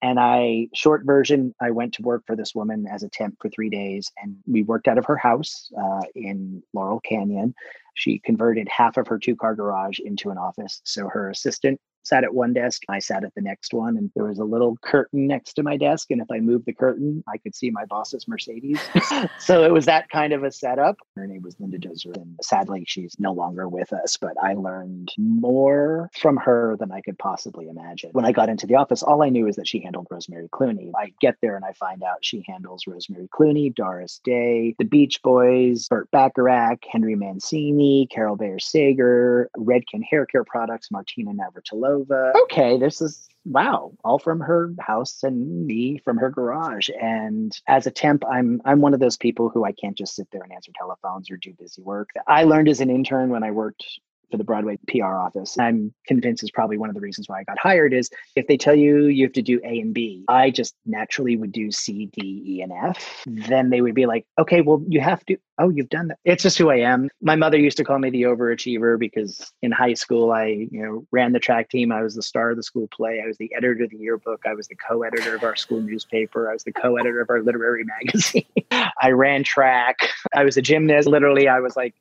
[0.00, 3.48] and I, short version, I went to work for this woman as a temp for
[3.48, 7.54] three days, and we worked out of her house uh, in Laurel Canyon.
[7.98, 10.80] She converted half of her two car garage into an office.
[10.84, 12.82] So her assistant sat at one desk.
[12.88, 15.76] I sat at the next one, and there was a little curtain next to my
[15.76, 16.10] desk.
[16.10, 18.80] And if I moved the curtain, I could see my boss's Mercedes.
[19.38, 20.96] so it was that kind of a setup.
[21.16, 24.16] Her name was Linda Dozer, and sadly, she's no longer with us.
[24.16, 28.10] But I learned more from her than I could possibly imagine.
[28.12, 30.90] When I got into the office, all I knew is that she handled Rosemary Clooney.
[30.96, 35.20] I get there and I find out she handles Rosemary Clooney, Doris Day, the Beach
[35.22, 42.78] Boys, Burt Bacharach, Henry Mancini, Carol Bayer Sager, Redken Hair Care Products, Martina Navratilova Okay,
[42.78, 46.88] this is wow, all from her house and me from her garage.
[47.00, 50.28] And as a temp, I'm I'm one of those people who I can't just sit
[50.30, 52.10] there and answer telephones or do busy work.
[52.26, 53.84] I learned as an intern when I worked
[54.30, 55.58] for the Broadway PR office.
[55.58, 58.56] I'm convinced is probably one of the reasons why I got hired is if they
[58.56, 62.06] tell you you have to do A and B, I just naturally would do C,
[62.12, 63.22] D, E, and F.
[63.26, 66.18] Then they would be like, okay, well, you have to, oh, you've done that.
[66.24, 67.08] It's just who I am.
[67.22, 71.06] My mother used to call me the overachiever because in high school, I, you know,
[71.10, 71.90] ran the track team.
[71.92, 73.20] I was the star of the school play.
[73.22, 74.42] I was the editor of the yearbook.
[74.46, 76.50] I was the co-editor of our school newspaper.
[76.50, 78.44] I was the co-editor of our literary magazine.
[78.70, 80.10] I ran track.
[80.34, 81.08] I was a gymnast.
[81.08, 81.94] Literally, I was like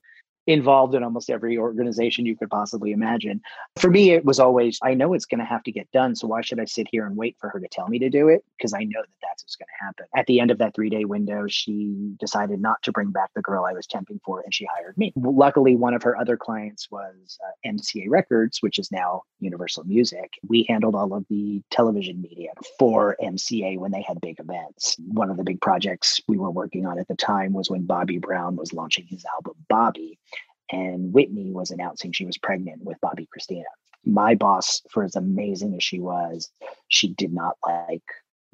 [0.47, 3.41] involved in almost every organization you could possibly imagine.
[3.75, 6.15] For me, it was always, I know it's going to have to get done.
[6.15, 8.29] So why should I sit here and wait for her to tell me to do
[8.29, 8.43] it?
[8.57, 10.05] Because I know that that's what's going to happen.
[10.15, 13.41] At the end of that three day window, she decided not to bring back the
[13.41, 15.11] girl I was temping for and she hired me.
[15.17, 20.31] Luckily, one of her other clients was uh, MCA Records, which is now Universal Music.
[20.47, 24.95] We handled all of the television media for MCA when they had big events.
[24.99, 28.17] One of the big projects we were working on at the time was when Bobby
[28.17, 30.17] Brown was launching his album Bobby
[30.71, 33.63] and Whitney was announcing she was pregnant with Bobbi Kristina.
[34.05, 36.49] My boss, for as amazing as she was,
[36.87, 38.03] she did not like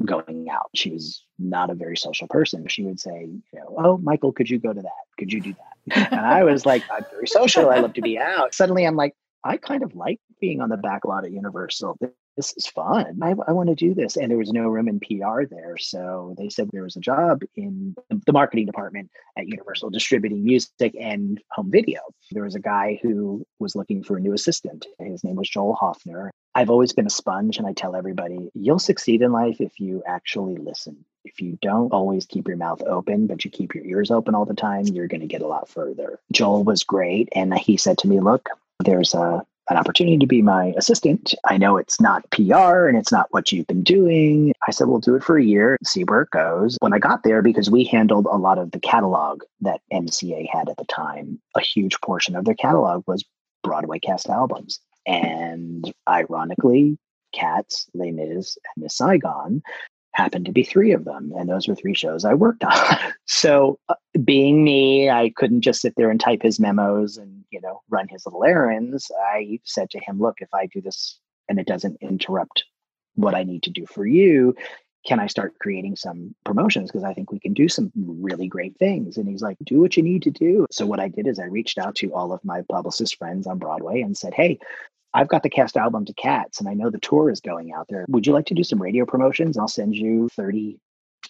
[0.03, 0.69] going out.
[0.73, 2.67] She was not a very social person.
[2.67, 4.91] She would say, you know, oh, Michael, could you go to that?
[5.17, 6.11] Could you do that?
[6.11, 7.69] And I was like, I'm very social.
[7.69, 8.53] I love to be out.
[8.53, 11.97] Suddenly I'm like, I kind of like being on the back lot at Universal
[12.35, 13.19] this is fun.
[13.21, 14.17] I, I want to do this.
[14.17, 15.77] And there was no room in PR there.
[15.77, 20.95] So they said there was a job in the marketing department at Universal distributing music
[20.99, 21.99] and home video.
[22.31, 24.85] There was a guy who was looking for a new assistant.
[24.99, 26.31] His name was Joel Hoffner.
[26.55, 30.03] I've always been a sponge, and I tell everybody you'll succeed in life if you
[30.05, 31.03] actually listen.
[31.25, 34.45] If you don't always keep your mouth open, but you keep your ears open all
[34.45, 36.19] the time, you're going to get a lot further.
[36.31, 37.29] Joel was great.
[37.33, 38.49] And he said to me, Look,
[38.83, 41.33] there's a an opportunity to be my assistant.
[41.45, 44.53] I know it's not PR and it's not what you've been doing.
[44.67, 46.77] I said, we'll do it for a year, see where it goes.
[46.81, 50.69] When I got there, because we handled a lot of the catalog that MCA had
[50.69, 53.23] at the time, a huge portion of their catalog was
[53.63, 54.79] Broadway cast albums.
[55.05, 56.97] And ironically,
[57.33, 59.63] Cats, Les Mis, and Miss Saigon
[60.13, 62.97] happened to be three of them and those were three shows i worked on.
[63.25, 67.61] So uh, being me i couldn't just sit there and type his memos and you
[67.61, 69.11] know run his little errands.
[69.33, 72.63] I said to him look if i do this and it doesn't interrupt
[73.15, 74.55] what i need to do for you
[75.05, 76.89] can i start creating some promotions?
[76.89, 79.17] Because i think we can do some really great things.
[79.17, 80.65] And he's like do what you need to do.
[80.71, 83.57] So what i did is i reached out to all of my publicist friends on
[83.57, 84.59] broadway and said hey
[85.13, 87.87] I've got the cast album to Cats and I know the tour is going out
[87.89, 88.05] there.
[88.09, 89.57] Would you like to do some radio promotions?
[89.57, 90.79] I'll send you 30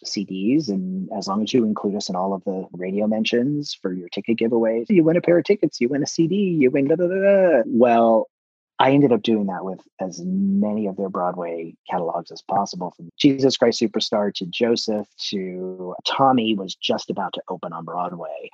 [0.05, 0.69] CDs.
[0.69, 4.09] And as long as you include us in all of the radio mentions for your
[4.09, 6.95] ticket giveaways, you win a pair of tickets, you win a CD, you win da
[6.95, 7.63] da da.
[7.65, 8.27] Well,
[8.79, 13.09] I ended up doing that with as many of their Broadway catalogs as possible, from
[13.17, 18.49] Jesus Christ Superstar to Joseph to Tommy was just about to open on Broadway.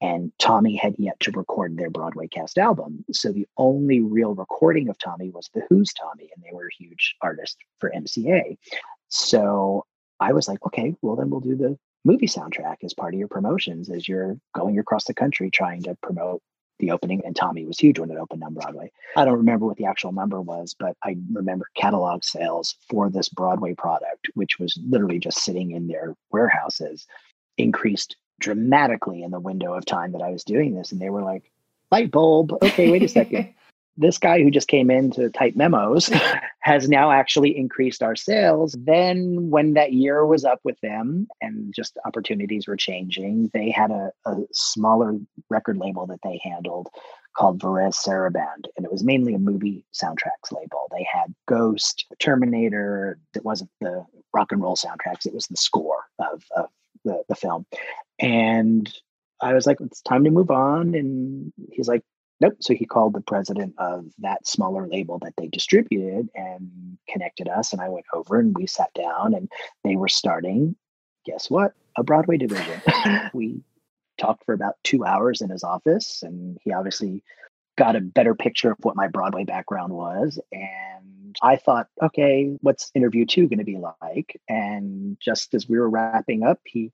[0.00, 3.04] And Tommy had yet to record their Broadway cast album.
[3.12, 6.82] So the only real recording of Tommy was The Who's Tommy, and they were a
[6.82, 8.58] huge artist for MCA.
[9.08, 9.86] So
[10.20, 13.28] I was like, okay, well, then we'll do the movie soundtrack as part of your
[13.28, 16.42] promotions as you're going across the country trying to promote
[16.82, 18.90] the opening, and Tommy was huge when it opened on Broadway.
[19.16, 23.30] I don't remember what the actual number was, but I remember catalog sales for this
[23.30, 27.06] Broadway product, which was literally just sitting in their warehouses,
[27.56, 30.92] increased dramatically in the window of time that I was doing this.
[30.92, 31.50] And they were like,
[31.92, 32.52] light bulb.
[32.60, 33.54] Okay, wait a second.
[33.96, 36.10] this guy who just came in to type memos
[36.60, 38.76] has now actually increased our sales.
[38.78, 43.90] Then, when that year was up with them and just opportunities were changing, they had
[43.90, 45.18] a, a smaller
[45.50, 46.88] record label that they handled
[47.36, 50.86] called Varèse Sarabande, And it was mainly a movie soundtracks label.
[50.90, 53.18] They had Ghost, Terminator.
[53.34, 56.66] It wasn't the rock and roll soundtracks, it was the score of, of
[57.04, 57.66] the, the film.
[58.18, 58.92] And
[59.40, 60.94] I was like, it's time to move on.
[60.94, 62.02] And he's like,
[62.42, 62.56] Nope.
[62.58, 67.72] So he called the president of that smaller label that they distributed and connected us.
[67.72, 69.48] And I went over and we sat down and
[69.84, 70.74] they were starting,
[71.24, 71.74] guess what?
[71.96, 72.82] A Broadway division.
[73.32, 73.62] we
[74.18, 77.22] talked for about two hours in his office and he obviously
[77.78, 80.40] got a better picture of what my Broadway background was.
[80.50, 84.40] And I thought, okay, what's interview two going to be like?
[84.48, 86.90] And just as we were wrapping up, he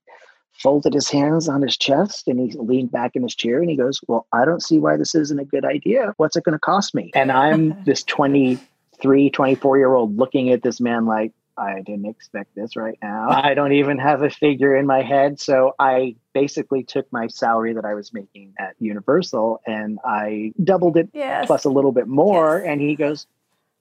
[0.53, 3.75] folded his hands on his chest and he leaned back in his chair and he
[3.75, 6.13] goes, Well, I don't see why this isn't a good idea.
[6.17, 7.11] What's it going to cost me?
[7.15, 12.55] And I'm this 23, 24 year old looking at this man like, I didn't expect
[12.55, 13.29] this right now.
[13.29, 15.39] I don't even have a figure in my head.
[15.41, 20.95] So I basically took my salary that I was making at Universal and I doubled
[20.95, 21.47] it yes.
[21.47, 22.59] plus a little bit more.
[22.59, 22.67] Yes.
[22.69, 23.27] And he goes,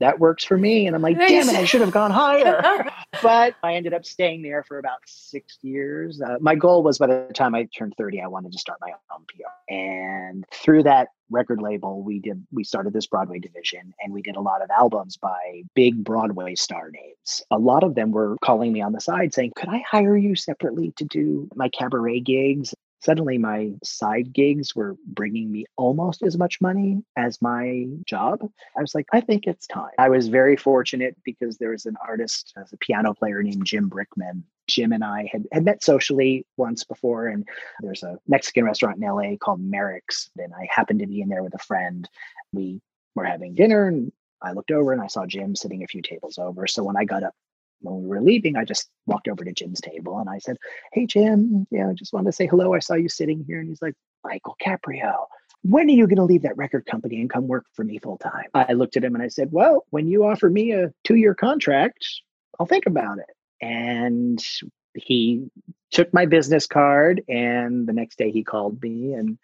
[0.01, 0.87] that works for me.
[0.87, 2.87] And I'm like, damn it, I should have gone higher.
[3.23, 6.21] but I ended up staying there for about six years.
[6.21, 8.93] Uh, my goal was by the time I turned 30, I wanted to start my
[9.13, 9.73] own PR.
[9.73, 14.37] And through that record label, we did we started this Broadway division and we did
[14.37, 17.43] a lot of albums by big Broadway star names.
[17.51, 20.37] A lot of them were calling me on the side saying, Could I hire you
[20.37, 22.75] separately to do my cabaret gigs?
[23.01, 28.41] Suddenly my side gigs were bringing me almost as much money as my job.
[28.77, 29.91] I was like, I think it's time.
[29.99, 33.89] I was very fortunate because there was an artist, uh, a piano player named Jim
[33.89, 34.43] Brickman.
[34.67, 37.49] Jim and I had, had met socially once before, and
[37.81, 40.29] there's a Mexican restaurant in LA called Marix.
[40.37, 42.09] And I happened to be in there with a friend.
[42.53, 42.81] We
[43.15, 46.39] were having dinner, and I looked over and I saw Jim sitting a few tables
[46.39, 46.67] over.
[46.67, 47.35] So when I got up
[47.81, 50.57] when we were leaving, I just walked over to Jim's table and I said,
[50.93, 52.75] Hey, Jim, you know, just wanted to say hello.
[52.75, 53.61] I saw you sitting here.
[53.61, 55.27] And he's like, Michael Caprio,
[55.63, 58.19] when are you going to leave that record company and come work for me full
[58.19, 58.47] time?
[58.55, 61.35] I looked at him and I said, Well, when you offer me a two year
[61.35, 62.05] contract,
[62.59, 63.31] I'll think about it.
[63.61, 64.45] And
[64.95, 65.49] he
[65.91, 69.39] took my business card and the next day he called me and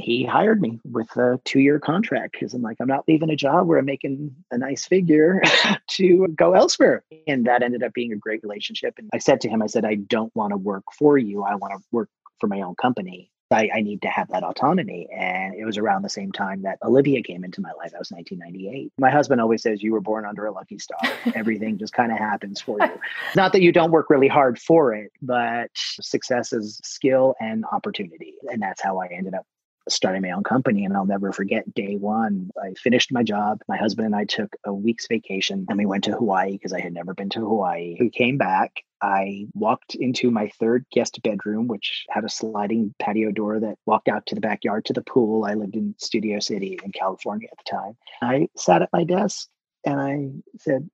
[0.00, 3.36] he hired me with a two year contract because I'm like, I'm not leaving a
[3.36, 5.42] job where I'm making a nice figure
[5.88, 7.04] to go elsewhere.
[7.26, 8.94] And that ended up being a great relationship.
[8.98, 11.42] And I said to him, I said, I don't want to work for you.
[11.42, 12.08] I want to work
[12.40, 13.30] for my own company.
[13.52, 15.08] I, I, need to have that autonomy.
[15.12, 17.90] And it was around the same time that Olivia came into my life.
[17.90, 18.92] That was 1998.
[18.98, 21.00] My husband always says, You were born under a lucky star.
[21.34, 22.90] Everything just kind of happens for you.
[23.34, 28.34] Not that you don't work really hard for it, but success is skill and opportunity.
[28.48, 29.44] And that's how I ended up
[29.88, 30.84] starting my own company.
[30.84, 32.50] And I'll never forget day one.
[32.62, 33.60] I finished my job.
[33.68, 36.80] My husband and I took a week's vacation and we went to Hawaii because I
[36.80, 37.96] had never been to Hawaii.
[37.98, 38.82] We came back.
[39.02, 44.08] I walked into my third guest bedroom, which had a sliding patio door that walked
[44.08, 45.44] out to the backyard to the pool.
[45.44, 47.96] I lived in Studio City in California at the time.
[48.20, 49.48] I sat at my desk
[49.86, 50.90] and I said,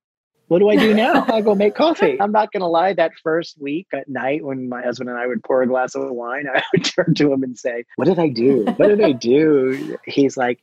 [0.47, 1.25] what do I do now?
[1.33, 2.19] I go make coffee.
[2.19, 2.93] I'm not going to lie.
[2.93, 6.09] That first week at night, when my husband and I would pour a glass of
[6.09, 8.63] wine, I would turn to him and say, What did I do?
[8.63, 9.97] What did I do?
[10.05, 10.59] He's like,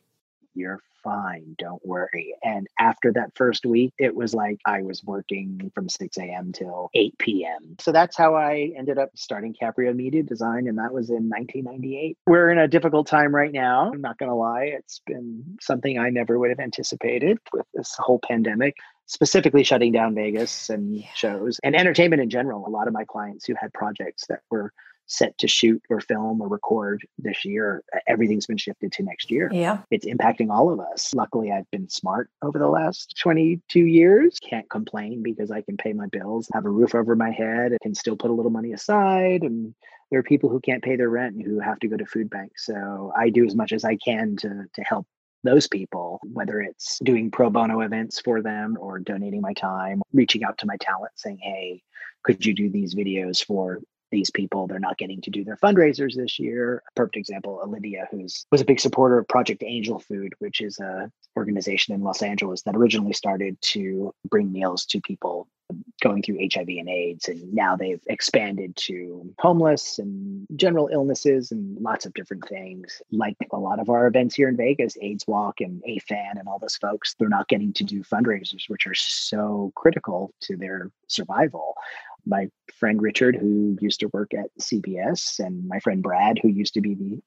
[0.53, 1.55] You're fine.
[1.59, 2.35] Don't worry.
[2.43, 6.51] And after that first week, it was like I was working from 6 a.m.
[6.51, 7.75] till 8 p.m.
[7.79, 10.67] So that's how I ended up starting Caprio Media Design.
[10.67, 12.17] And that was in 1998.
[12.25, 13.91] We're in a difficult time right now.
[13.93, 14.63] I'm not going to lie.
[14.63, 18.75] It's been something I never would have anticipated with this whole pandemic
[19.07, 21.07] specifically shutting down Vegas and yeah.
[21.13, 22.67] shows and entertainment in general.
[22.67, 24.71] A lot of my clients who had projects that were
[25.07, 29.49] set to shoot or film or record this year, everything's been shifted to next year.
[29.51, 29.79] Yeah.
[29.91, 31.13] It's impacting all of us.
[31.13, 34.39] Luckily, I've been smart over the last 22 years.
[34.39, 37.79] Can't complain because I can pay my bills, have a roof over my head, and
[37.81, 39.43] can still put a little money aside.
[39.43, 39.75] And
[40.09, 42.29] there are people who can't pay their rent and who have to go to food
[42.29, 42.65] banks.
[42.65, 45.07] So I do as much as I can to, to help
[45.45, 50.43] those people, whether it's doing pro bono events for them or donating my time, reaching
[50.43, 51.81] out to my talent saying, hey,
[52.23, 53.79] could you do these videos for
[54.11, 54.67] these people?
[54.67, 56.83] They're not getting to do their fundraisers this year.
[56.87, 60.79] A perfect example olivia who's was a big supporter of project angel food which is
[60.79, 65.47] a organization in los angeles that originally started to bring meals to people
[66.05, 71.81] going through hiv and aids and now they've expanded to homeless and general illnesses and
[71.81, 73.01] lots of different things.
[73.11, 76.59] Like a lot of our events here in vegas aids walk and AFAN and all
[76.59, 81.73] those folks they're not getting to do fundraisers which are so critical to their survival.
[82.27, 86.73] My friend Richard, who used to work at CBS, and my friend Brad, who used
[86.73, 87.21] to be the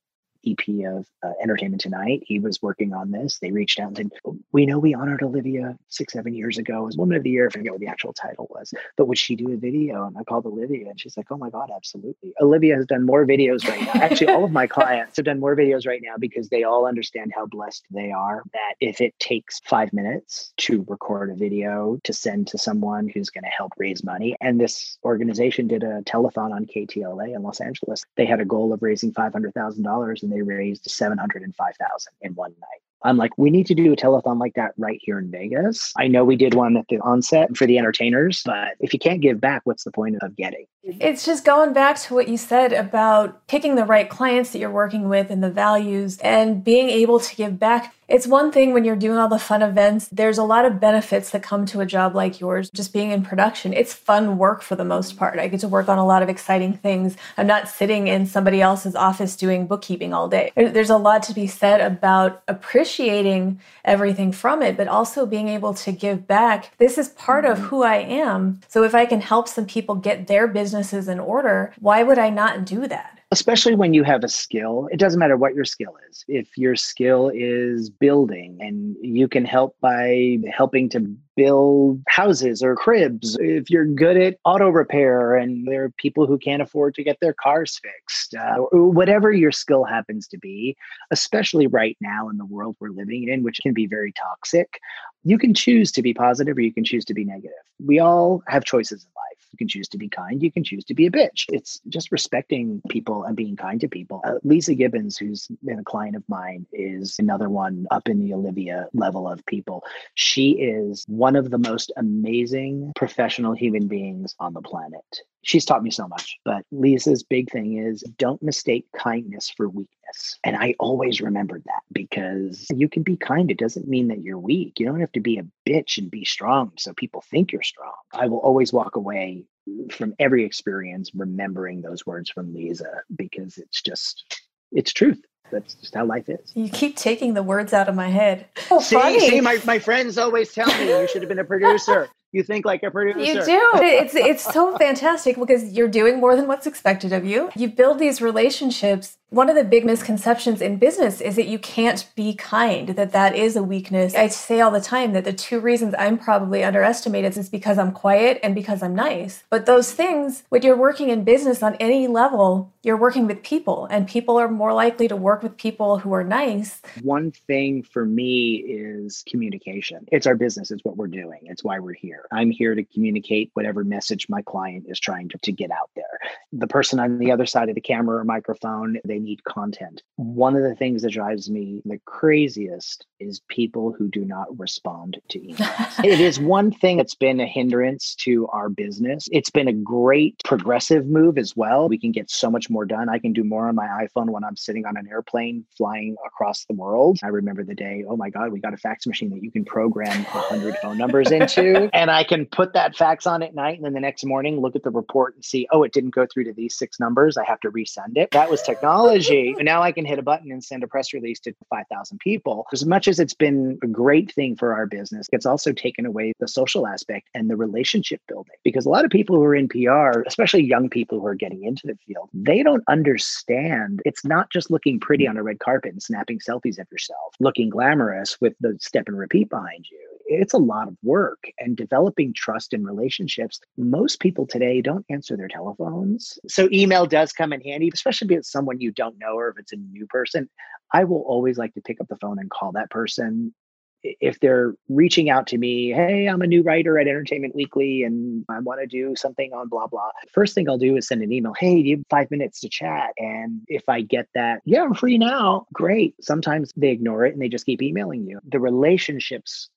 [0.46, 2.22] EP of uh, Entertainment Tonight.
[2.26, 3.38] He was working on this.
[3.40, 4.10] They reached out and said,
[4.52, 7.48] We know we honored Olivia six, seven years ago as Woman of the Year.
[7.48, 10.06] I forget what the actual title was, but would she do a video?
[10.06, 12.34] And I called Olivia and she's like, Oh my God, absolutely.
[12.40, 14.02] Olivia has done more videos right now.
[14.02, 17.32] Actually, all of my clients have done more videos right now because they all understand
[17.34, 22.12] how blessed they are that if it takes five minutes to record a video to
[22.12, 26.52] send to someone who's going to help raise money, and this organization did a telethon
[26.52, 30.84] on KTLA in Los Angeles, they had a goal of raising $500,000 and they raised
[30.90, 32.82] 705,000 in one night.
[33.04, 35.92] I'm like, we need to do a telethon like that right here in Vegas.
[35.96, 39.20] I know we did one at the onset for the entertainers, but if you can't
[39.20, 40.66] give back, what's the point of getting?
[40.82, 44.70] It's just going back to what you said about picking the right clients that you're
[44.70, 47.94] working with and the values and being able to give back.
[48.08, 51.28] It's one thing when you're doing all the fun events, there's a lot of benefits
[51.30, 53.74] that come to a job like yours, just being in production.
[53.74, 55.38] It's fun work for the most part.
[55.38, 57.18] I get to work on a lot of exciting things.
[57.36, 60.52] I'm not sitting in somebody else's office doing bookkeeping all day.
[60.56, 65.74] There's a lot to be said about appreciating everything from it, but also being able
[65.74, 66.74] to give back.
[66.78, 68.62] This is part of who I am.
[68.68, 72.30] So if I can help some people get their businesses in order, why would I
[72.30, 73.17] not do that?
[73.30, 74.88] Especially when you have a skill.
[74.90, 76.24] It doesn't matter what your skill is.
[76.28, 82.74] If your skill is building and you can help by helping to build houses or
[82.74, 87.04] cribs, if you're good at auto repair and there are people who can't afford to
[87.04, 90.76] get their cars fixed, uh, or whatever your skill happens to be,
[91.12, 94.80] especially right now in the world we're living in, which can be very toxic,
[95.22, 97.52] you can choose to be positive or you can choose to be negative.
[97.78, 99.46] We all have choices in life.
[99.52, 100.42] You can choose to be kind.
[100.42, 101.44] You can choose to be a bitch.
[101.48, 104.20] It's just respecting people and being kind to people.
[104.24, 108.34] Uh, Leeza Gibbons, who's been a client of mine, is another one up in the
[108.34, 109.84] Olivia level of people.
[110.14, 115.04] She is one of the most amazing professional human beings on the planet.
[115.42, 116.38] She's taught me so much.
[116.44, 120.38] But Leeza's big thing is don't mistake kindness for weakness.
[120.44, 123.50] And I always remembered that because you can be kind.
[123.50, 124.78] It doesn't mean that you're weak.
[124.78, 127.92] You don't have to be a bitch and be strong so people think you're strong.
[128.12, 129.44] I will always walk away
[129.90, 134.42] from every experience remembering those words from Leeza because it's just,
[134.72, 135.18] it's truth
[135.50, 136.52] that's just how life is.
[136.54, 138.46] You keep taking the words out of my head.
[138.70, 139.20] Oh, see, funny.
[139.20, 142.08] see, my, my friends always tell me you should have been a producer.
[142.32, 143.20] You think like a producer.
[143.20, 143.70] You do.
[143.76, 147.50] It's it's so fantastic because you're doing more than what's expected of you.
[147.56, 152.08] You build these relationships one of the big misconceptions in business is that you can't
[152.16, 154.14] be kind, that that is a weakness.
[154.14, 157.92] I say all the time that the two reasons I'm probably underestimated is because I'm
[157.92, 159.44] quiet and because I'm nice.
[159.50, 163.86] But those things, when you're working in business on any level, you're working with people
[163.90, 166.80] and people are more likely to work with people who are nice.
[167.02, 170.06] One thing for me is communication.
[170.10, 172.24] It's our business, it's what we're doing, it's why we're here.
[172.32, 176.18] I'm here to communicate whatever message my client is trying to, to get out there.
[176.54, 180.02] The person on the other side of the camera or microphone, they they need content.
[180.16, 185.18] One of the things that drives me the craziest is people who do not respond
[185.30, 186.04] to emails.
[186.04, 189.28] it is one thing that's been a hindrance to our business.
[189.32, 191.88] It's been a great progressive move as well.
[191.88, 193.08] We can get so much more done.
[193.08, 196.64] I can do more on my iPhone when I'm sitting on an airplane flying across
[196.66, 197.18] the world.
[197.24, 199.64] I remember the day, oh my God, we got a fax machine that you can
[199.64, 201.88] program 100 phone numbers into.
[201.98, 203.76] And I can put that fax on at night.
[203.76, 206.26] And then the next morning, look at the report and see, oh, it didn't go
[206.32, 207.36] through to these six numbers.
[207.36, 208.30] I have to resend it.
[208.30, 209.54] That was technology technology.
[209.60, 212.66] Now I can hit a button and send a press release to 5,000 people.
[212.72, 216.32] As much as it's been a great thing for our business, it's also taken away
[216.40, 218.54] the social aspect and the relationship building.
[218.64, 221.64] Because a lot of people who are in PR, especially young people who are getting
[221.64, 225.92] into the field, they don't understand it's not just looking pretty on a red carpet
[225.92, 230.54] and snapping selfies of yourself, looking glamorous with the step and repeat behind you it's
[230.54, 233.60] a lot of work and developing trust in relationships.
[233.76, 236.38] Most people today don't answer their telephones.
[236.46, 239.58] So email does come in handy, especially if it's someone you don't know or if
[239.58, 240.48] it's a new person.
[240.92, 243.54] I will always like to pick up the phone and call that person
[244.02, 248.44] if they're reaching out to me, hey, I'm a new writer at Entertainment Weekly and
[248.48, 250.10] I want to do something on blah, blah.
[250.32, 252.68] First thing I'll do is send an email, hey, do you have five minutes to
[252.68, 253.10] chat?
[253.18, 256.14] And if I get that, yeah, I'm free now, great.
[256.20, 258.38] Sometimes they ignore it and they just keep emailing you.
[258.48, 259.68] The relationships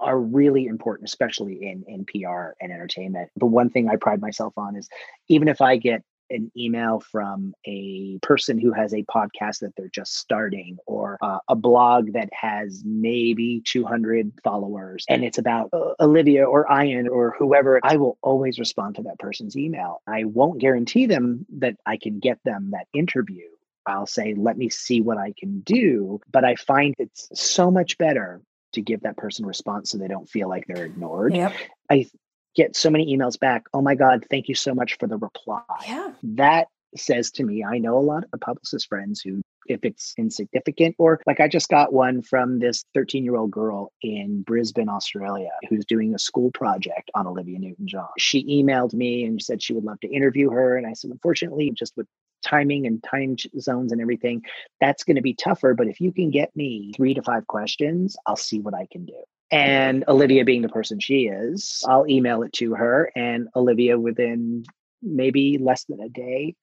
[0.00, 3.30] are really important, especially in, in PR and entertainment.
[3.36, 4.88] The one thing I pride myself on is
[5.28, 9.88] even if I get an email from a person who has a podcast that they're
[9.88, 15.92] just starting or uh, a blog that has maybe 200 followers and it's about uh,
[16.00, 20.00] Olivia or Ian or whoever, I will always respond to that person's email.
[20.06, 23.46] I won't guarantee them that I can get them that interview.
[23.84, 26.20] I'll say, let me see what I can do.
[26.30, 28.40] But I find it's so much better
[28.72, 31.34] to give that person a response so they don't feel like they're ignored.
[31.34, 31.54] Yep.
[31.90, 32.06] I
[32.54, 33.64] get so many emails back.
[33.72, 35.62] Oh my God, thank you so much for the reply.
[35.86, 36.12] Yeah.
[36.22, 40.94] That says to me, I know a lot of publicist friends who, if it's insignificant,
[40.98, 45.50] or like I just got one from this 13 year old girl in Brisbane, Australia,
[45.68, 48.08] who's doing a school project on Olivia Newton John.
[48.18, 50.76] She emailed me and said she would love to interview her.
[50.76, 52.06] And I said, unfortunately, just with
[52.42, 54.42] timing and time zones and everything,
[54.80, 55.74] that's going to be tougher.
[55.74, 59.04] But if you can get me three to five questions, I'll see what I can
[59.04, 59.22] do.
[59.50, 63.12] And Olivia, being the person she is, I'll email it to her.
[63.14, 64.64] And Olivia, within
[65.02, 66.54] maybe less than a day,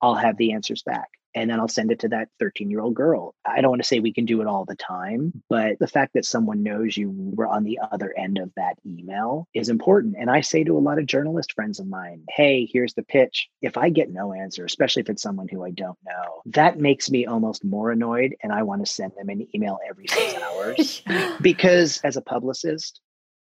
[0.00, 2.94] I'll have the answers back and then I'll send it to that 13 year old
[2.94, 3.34] girl.
[3.44, 5.42] I don't want to say we can do it all the time, mm.
[5.48, 9.46] but the fact that someone knows you were on the other end of that email
[9.54, 10.16] is important.
[10.18, 13.48] And I say to a lot of journalist friends of mine, hey, here's the pitch.
[13.60, 17.10] If I get no answer, especially if it's someone who I don't know, that makes
[17.10, 18.34] me almost more annoyed.
[18.42, 21.02] And I want to send them an email every six hours
[21.42, 23.00] because as a publicist,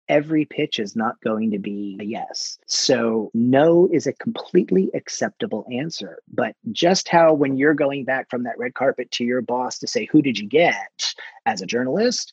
[0.08, 2.58] every pitch is not going to be a yes.
[2.66, 6.18] So, no is a completely acceptable answer.
[6.32, 9.86] But just how when you're going back from that red carpet to your boss to
[9.86, 11.14] say, Who did you get
[11.46, 12.32] as a journalist?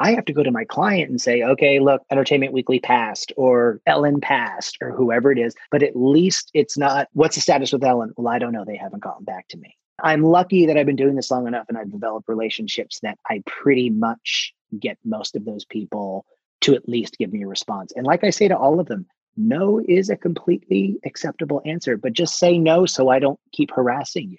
[0.00, 3.80] I have to go to my client and say, okay, look, Entertainment Weekly passed or
[3.84, 5.54] Ellen passed or whoever it is.
[5.70, 8.12] But at least it's not, what's the status with Ellen?
[8.16, 8.64] Well, I don't know.
[8.64, 9.76] They haven't gotten back to me.
[10.02, 13.42] I'm lucky that I've been doing this long enough and I've developed relationships that I
[13.46, 16.24] pretty much get most of those people
[16.62, 17.92] to at least give me a response.
[17.94, 19.06] And like I say to all of them,
[19.36, 24.30] no is a completely acceptable answer, but just say no so I don't keep harassing
[24.30, 24.38] you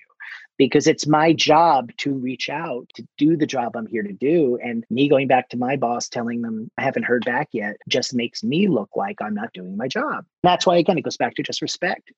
[0.60, 4.60] because it's my job to reach out to do the job I'm here to do.
[4.62, 8.14] And me going back to my boss telling them I haven't heard back yet just
[8.14, 10.26] makes me look like I'm not doing my job.
[10.44, 12.12] That's why, again, it goes back to just respect.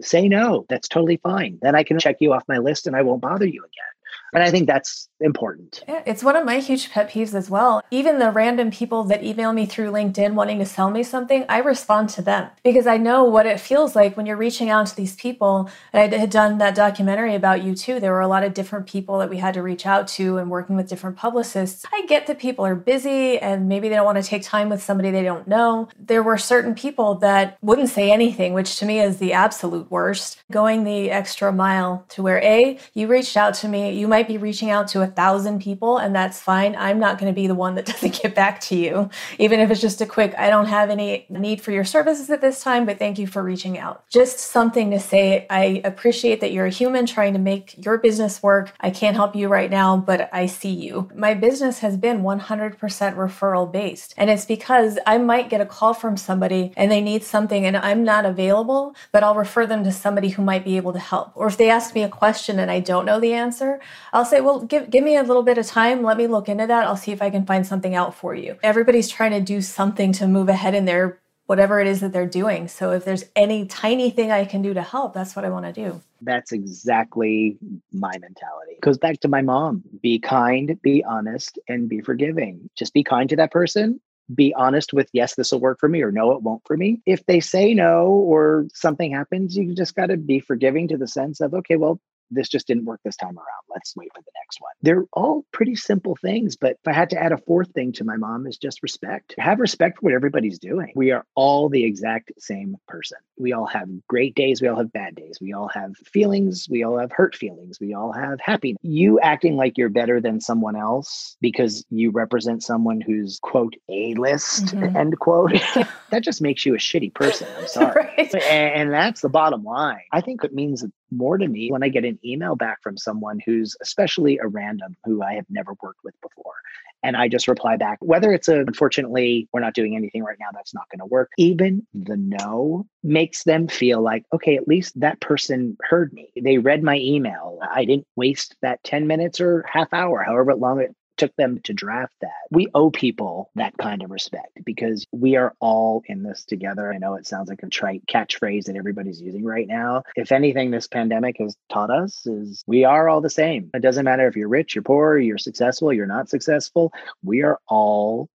[0.00, 1.60] Say no, that's totally fine.
[1.62, 3.94] Then I can check you off my list and I won't bother you again.
[4.34, 5.82] And I think that's important.
[5.88, 7.82] Yeah, it's one of my huge pet peeves as well.
[7.90, 11.58] Even the random people that email me through LinkedIn wanting to sell me something, I
[11.58, 14.96] respond to them because I know what it feels like when you're reaching out to
[14.96, 15.70] these people.
[15.92, 18.00] And I had done that documentary about you too.
[18.00, 20.50] There were a lot of different people that we had to reach out to and
[20.50, 21.84] working with different publicists.
[21.92, 24.82] I get that people are busy and maybe they don't want to take time with
[24.82, 25.88] somebody they don't know.
[25.98, 30.42] There were certain people that wouldn't say anything, which to me is the absolute worst.
[30.50, 34.28] Going the extra mile to where A, you reached out to me, you might might
[34.28, 36.74] be reaching out to a thousand people, and that's fine.
[36.76, 39.70] I'm not going to be the one that doesn't get back to you, even if
[39.70, 42.86] it's just a quick, I don't have any need for your services at this time,
[42.86, 44.08] but thank you for reaching out.
[44.08, 45.46] Just something to say.
[45.50, 48.72] I appreciate that you're a human trying to make your business work.
[48.80, 51.10] I can't help you right now, but I see you.
[51.14, 55.92] My business has been 100% referral based, and it's because I might get a call
[55.92, 59.92] from somebody and they need something and I'm not available, but I'll refer them to
[59.92, 61.32] somebody who might be able to help.
[61.34, 63.80] Or if they ask me a question and I don't know the answer,
[64.14, 66.04] I'll say, well, give, give me a little bit of time.
[66.04, 66.86] Let me look into that.
[66.86, 68.56] I'll see if I can find something out for you.
[68.62, 72.24] Everybody's trying to do something to move ahead in their whatever it is that they're
[72.24, 72.68] doing.
[72.68, 75.66] So if there's any tiny thing I can do to help, that's what I want
[75.66, 76.00] to do.
[76.22, 77.58] That's exactly
[77.92, 78.74] my mentality.
[78.74, 79.82] It goes back to my mom.
[80.00, 82.70] Be kind, be honest, and be forgiving.
[82.78, 84.00] Just be kind to that person.
[84.32, 87.02] Be honest with, yes, this will work for me, or no, it won't for me.
[87.04, 91.08] If they say no or something happens, you just got to be forgiving to the
[91.08, 92.00] sense of, okay, well,
[92.30, 93.64] this just didn't work this time around.
[93.68, 94.73] Let's wait for the next one.
[94.84, 98.04] They're all pretty simple things, but if I had to add a fourth thing to
[98.04, 99.34] my mom is just respect.
[99.38, 100.92] Have respect for what everybody's doing.
[100.94, 103.16] We are all the exact same person.
[103.38, 105.38] We all have great days, we all have bad days.
[105.40, 108.78] We all have feelings, we all have hurt feelings, we all have happiness.
[108.82, 114.12] You acting like you're better than someone else because you represent someone who's quote a
[114.14, 114.94] list mm-hmm.
[114.96, 115.52] end quote
[116.10, 117.48] that just makes you a shitty person.
[117.58, 118.06] I'm sorry.
[118.18, 118.34] right.
[118.34, 120.02] And that's the bottom line.
[120.12, 123.40] I think it means more to me when I get an email back from someone
[123.44, 124.73] who's especially a random
[125.04, 126.54] who I have never worked with before.
[127.02, 130.48] And I just reply back, whether it's a, unfortunately, we're not doing anything right now,
[130.52, 131.30] that's not going to work.
[131.36, 136.30] Even the no makes them feel like, okay, at least that person heard me.
[136.40, 137.58] They read my email.
[137.62, 141.72] I didn't waste that 10 minutes or half hour, however long it took them to
[141.72, 142.30] draft that.
[142.50, 146.92] We owe people that kind of respect because we are all in this together.
[146.92, 150.02] I know it sounds like a trite catchphrase that everybody's using right now.
[150.16, 153.70] If anything, this pandemic has taught us is we are all the same.
[153.74, 156.92] It doesn't matter if you're rich, you're poor, you're successful, you're not successful.
[157.22, 158.28] We are all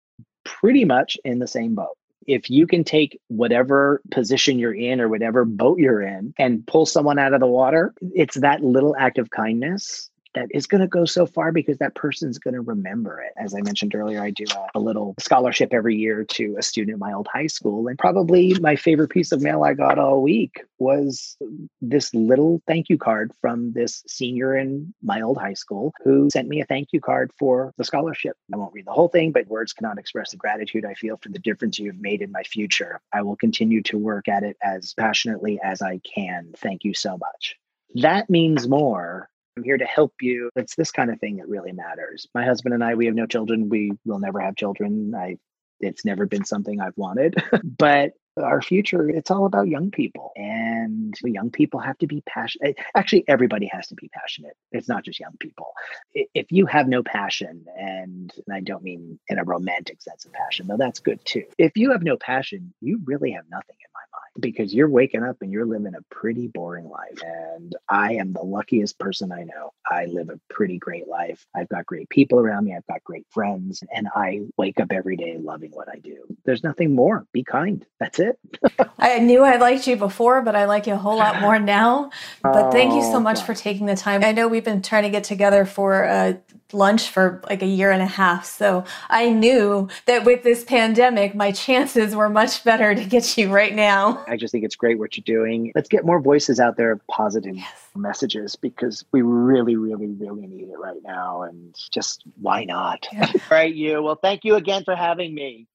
[0.44, 1.96] pretty much in the same boat
[2.28, 6.84] if you can take whatever position you're in or whatever boat you're in and pull
[6.84, 10.86] someone out of the water, it's that little act of kindness that is going to
[10.86, 13.32] go so far because that person's going to remember it.
[13.36, 16.94] As I mentioned earlier, I do a, a, little scholarship every year to a student
[16.94, 17.88] at my old high school.
[17.88, 21.36] And probably my favorite piece of mail I got all week was
[21.80, 26.48] this little thank you card from this senior in my old high school who sent
[26.48, 28.36] me a thank you card for the scholarship.
[28.52, 31.30] I won't read the whole thing, but words cannot express the gratitude I feel for
[31.30, 33.00] the difference you have made in my future.
[33.12, 36.52] I will continue to work at it as passionately as I can.
[36.56, 37.56] Thank you so much.
[37.94, 40.50] That means more I'm here to help you.
[40.54, 42.28] It's this kind of thing that really matters.
[42.32, 43.68] My husband and I, we have no children.
[43.68, 45.12] We will never have children.
[45.16, 45.36] I
[45.80, 47.36] it's never been something I've wanted.
[47.78, 50.30] but our future, it's all about young people.
[50.36, 52.76] And young people have to be passionate.
[52.78, 54.54] Eh, actually, everybody has to be passionate.
[54.70, 55.72] It's not just young people.
[56.14, 60.68] If you have no passion, and I don't mean in a romantic sense of passion,
[60.68, 61.44] though that's good too.
[61.58, 64.02] If you have no passion, you really have nothing in my
[64.38, 67.20] because you're waking up and you're living a pretty boring life.
[67.22, 69.72] And I am the luckiest person I know.
[69.90, 71.46] I live a pretty great life.
[71.54, 75.16] I've got great people around me, I've got great friends, and I wake up every
[75.16, 76.24] day loving what I do.
[76.44, 77.26] There's nothing more.
[77.32, 77.84] Be kind.
[78.00, 78.38] That's it.
[78.98, 82.10] I knew I liked you before, but I like you a whole lot more now.
[82.42, 84.24] But thank you so oh, much for taking the time.
[84.24, 86.38] I know we've been trying to get together for a
[86.72, 88.44] lunch for like a year and a half.
[88.44, 93.50] So I knew that with this pandemic, my chances were much better to get you
[93.50, 94.24] right now.
[94.28, 95.72] I just think it's great what you're doing.
[95.74, 97.88] Let's get more voices out there of positive yes.
[97.96, 101.42] messages because we really, really, really need it right now.
[101.42, 103.06] And just why not?
[103.12, 103.26] Yeah.
[103.34, 104.02] All right, you.
[104.02, 105.66] Well, thank you again for having me.